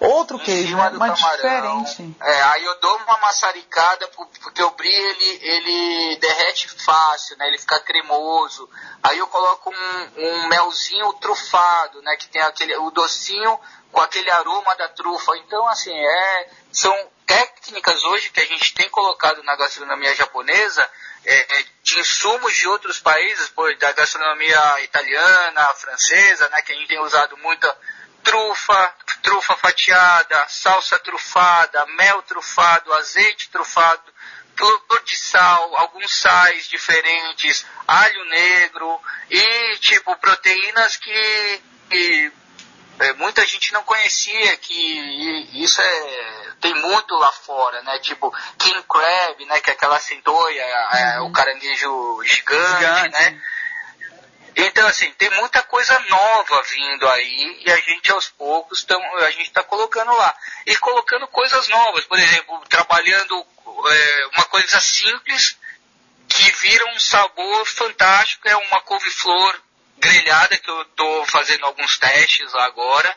[0.00, 0.90] Outro queijo, né?
[0.94, 1.82] mas camarão.
[1.82, 2.16] diferente.
[2.20, 7.48] É, aí eu dou uma maçaricada, porque o brie ele, ele derrete fácil, né?
[7.48, 8.68] Ele fica cremoso.
[9.02, 12.16] Aí eu coloco um, um melzinho trufado, né?
[12.16, 13.58] Que tem aquele, o docinho
[13.90, 15.36] com aquele aroma da trufa.
[15.38, 16.94] Então, assim, é, são
[17.26, 20.88] técnicas hoje que a gente tem colocado na gastronomia japonesa
[21.24, 26.62] é, é de insumos de outros países, pô, da gastronomia italiana, francesa, né?
[26.62, 27.76] Que a gente tem usado muita
[28.28, 34.02] trufa, trufa fatiada, salsa trufada, mel trufado, azeite trufado,
[34.54, 39.00] flor de sal, alguns sais diferentes, alho negro
[39.30, 42.32] e tipo proteínas que, que
[43.00, 47.98] é, muita gente não conhecia que isso é tem muito lá fora, né?
[48.00, 49.60] Tipo king crab, né?
[49.60, 51.28] Que é aquela centoia, é, uhum.
[51.28, 53.10] o caranguejo gigante, gigante.
[53.10, 53.40] né?
[54.60, 59.30] Então, assim, tem muita coisa nova vindo aí e a gente aos poucos tão, a
[59.30, 60.36] gente está colocando lá.
[60.66, 63.46] E colocando coisas novas, por exemplo, trabalhando
[63.88, 65.56] é, uma coisa simples
[66.28, 69.62] que vira um sabor fantástico, é uma couve-flor
[69.96, 73.16] grelhada que eu estou fazendo alguns testes agora,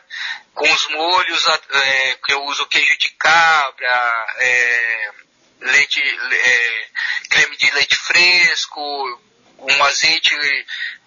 [0.54, 5.10] com os molhos é, que eu uso queijo de cabra, é,
[5.60, 6.88] leite, é,
[7.28, 8.80] creme de leite fresco,
[9.58, 10.36] um azeite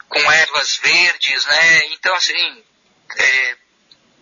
[0.09, 1.85] com ervas verdes, né?
[1.93, 2.63] Então, assim,
[3.17, 3.57] é,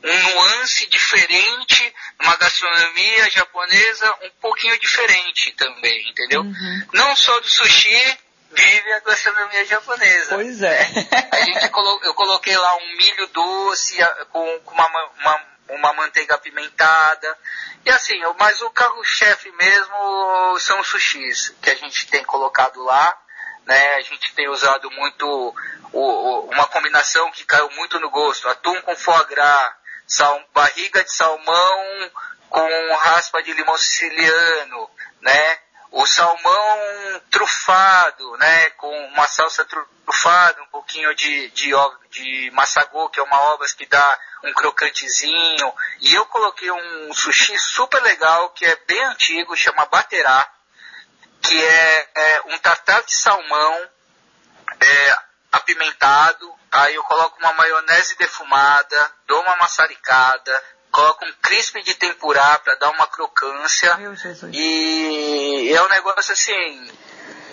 [0.04, 6.42] um nuance diferente, uma gastronomia japonesa um pouquinho diferente também, entendeu?
[6.42, 6.88] Uhum.
[6.94, 8.18] Não só do sushi
[8.52, 10.36] vive a gastronomia japonesa.
[10.36, 10.88] Pois é.
[11.32, 13.98] a gente colo eu coloquei lá um milho doce
[14.32, 14.88] com, com uma,
[15.20, 17.38] uma, uma manteiga apimentada.
[17.86, 23.18] E assim, mas o carro-chefe mesmo são os sushis que a gente tem colocado lá.
[23.66, 23.96] Né?
[23.96, 25.56] A gente tem usado muito
[25.92, 29.74] o, o, uma combinação que caiu muito no gosto, atum com foie gras,
[30.08, 32.12] sal, barriga de salmão
[32.50, 34.90] com raspa de limão siciliano,
[35.22, 35.60] né?
[35.90, 38.70] O salmão trufado, né?
[38.72, 41.72] Com uma salsa trufada, um pouquinho de, de,
[42.12, 45.74] de massagô, que é uma ovas que dá um crocantezinho.
[46.02, 50.48] E eu coloquei um sushi super legal, que é bem antigo, chama Baterá
[51.44, 53.90] que é, é um tartar de salmão
[54.80, 55.18] é,
[55.52, 62.58] apimentado, aí eu coloco uma maionese defumada, dou uma maçaricada, coloco um crisp de tempurá
[62.60, 63.96] para dar uma crocância.
[64.52, 66.92] E é um negócio assim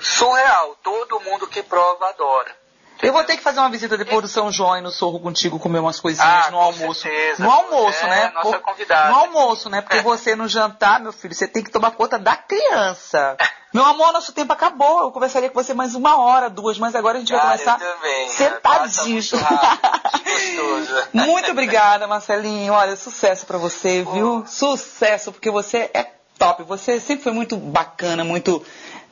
[0.01, 2.57] surreal, todo mundo que prova adora.
[3.03, 5.59] Eu vou ter que fazer uma visita depois do São João e no Sorro contigo,
[5.59, 7.03] comer umas coisinhas ah, no almoço.
[7.03, 7.43] Certeza.
[7.43, 8.33] No almoço, é, né?
[8.35, 8.61] Nossa Por...
[8.61, 9.11] convidada.
[9.11, 9.81] No almoço, né?
[9.81, 10.03] Porque é.
[10.03, 13.37] você no jantar, meu filho, você tem que tomar conta da criança.
[13.73, 15.05] Meu amor, nosso tempo acabou.
[15.05, 18.29] Eu conversaria com você mais uma hora, duas, mas agora a gente vai começar também,
[18.29, 19.23] sentadinho.
[21.15, 22.73] muito obrigada, Marcelinho.
[22.73, 24.45] Olha, sucesso para você, viu?
[24.45, 26.65] Sucesso, porque você é top.
[26.65, 28.61] Você sempre foi muito bacana, muito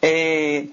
[0.03, 0.65] é,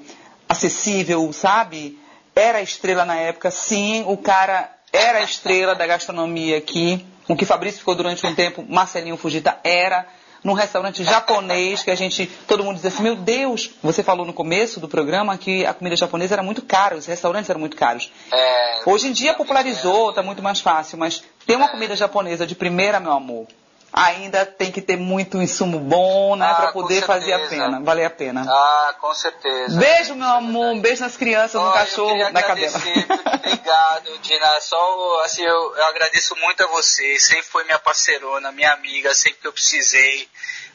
[0.50, 2.00] acessível, sabe?
[2.36, 4.04] Era estrela na época, sim.
[4.08, 7.06] O cara era a estrela da gastronomia aqui.
[7.28, 10.06] O que Fabrício ficou durante um tempo, Marcelinho Fujita era
[10.44, 14.34] num restaurante japonês que a gente, todo mundo dizia assim, meu Deus, você falou no
[14.34, 18.12] começo do programa que a comida japonesa era muito cara, os restaurantes eram muito caros.
[18.32, 22.54] É, Hoje em dia popularizou, está muito mais fácil, mas ter uma comida japonesa de
[22.54, 23.48] primeira, meu amor,
[23.96, 28.06] ainda tem que ter muito insumo bom, né, ah, para poder fazer a pena, valer
[28.06, 28.46] a pena.
[28.46, 29.80] Ah, com certeza.
[29.80, 32.78] Beijo, meu amor, um beijo nas crianças, oh, no cachorro, na cadela.
[33.40, 34.60] Obrigado, Dina.
[34.60, 39.40] Só, assim, eu, eu agradeço muito a você, sempre foi minha parceirona, minha amiga, sempre
[39.40, 40.28] que eu precisei.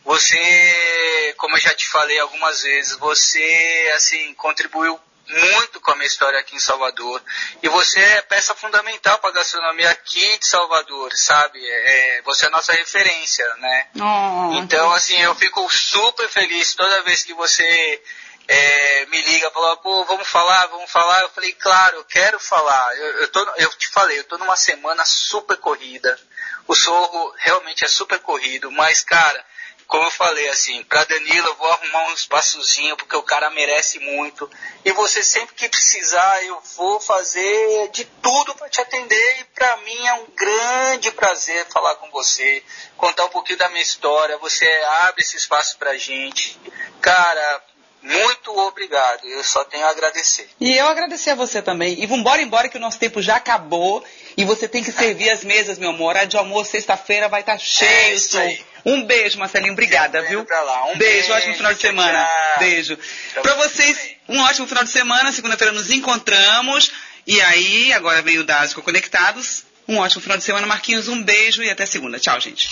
[0.03, 4.99] Você, como eu já te falei algumas vezes, você, assim, contribuiu
[5.31, 7.23] muito com a minha história aqui em Salvador.
[7.63, 11.59] E você é peça fundamental para a gastronomia aqui de Salvador, sabe?
[11.65, 13.89] É, você é a nossa referência, né?
[13.97, 14.55] Oh.
[14.59, 18.03] Então, assim, eu fico super feliz toda vez que você
[18.49, 21.21] é, me liga, fala, pô, vamos falar, vamos falar.
[21.23, 22.97] Eu falei, claro, eu quero falar.
[22.97, 26.19] Eu, eu, tô, eu te falei, eu tô numa semana super corrida.
[26.67, 29.45] O Sorro realmente é super corrido, mas, cara,
[29.91, 33.99] como eu falei, assim, para Danilo eu vou arrumar um espaçozinho, porque o cara merece
[33.99, 34.49] muito.
[34.85, 39.41] E você sempre que precisar, eu vou fazer de tudo para te atender.
[39.41, 42.63] E para mim é um grande prazer falar com você,
[42.97, 44.39] contar um pouquinho da minha história.
[44.39, 44.65] Você
[45.03, 46.57] abre esse espaço pra gente.
[47.01, 47.61] Cara,
[48.01, 49.27] muito obrigado.
[49.27, 50.49] Eu só tenho a agradecer.
[50.61, 52.01] E eu agradecer a você também.
[52.01, 54.05] E vamos embora, embora que o nosso tempo já acabou.
[54.37, 56.17] E você tem que servir as mesas, meu amor.
[56.17, 57.91] A de almoço sexta-feira vai estar tá cheio.
[57.91, 58.70] É isso aí.
[58.85, 59.73] Um beijo, Marcelinho.
[59.73, 60.41] Obrigada, viu?
[60.41, 62.19] Um beijo, beijo, ótimo final de semana.
[62.25, 62.59] Tchau.
[62.59, 62.99] Beijo.
[63.43, 65.33] Para vocês, um ótimo final de semana.
[65.33, 66.91] Segunda-feira nos encontramos.
[67.27, 69.65] E aí, agora veio o Dásico Conectados.
[69.87, 71.09] Um ótimo final de semana, Marquinhos.
[71.09, 72.19] Um beijo e até segunda.
[72.19, 72.69] Tchau, gente.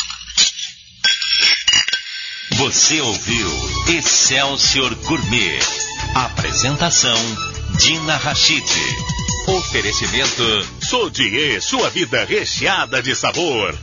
[2.52, 3.50] Você ouviu
[3.96, 5.59] Excelsior Gourmet.
[6.14, 7.16] Apresentação
[7.78, 8.64] Dina Rachid.
[9.46, 13.78] Oferecimento Sodier, sua vida recheada de sabor.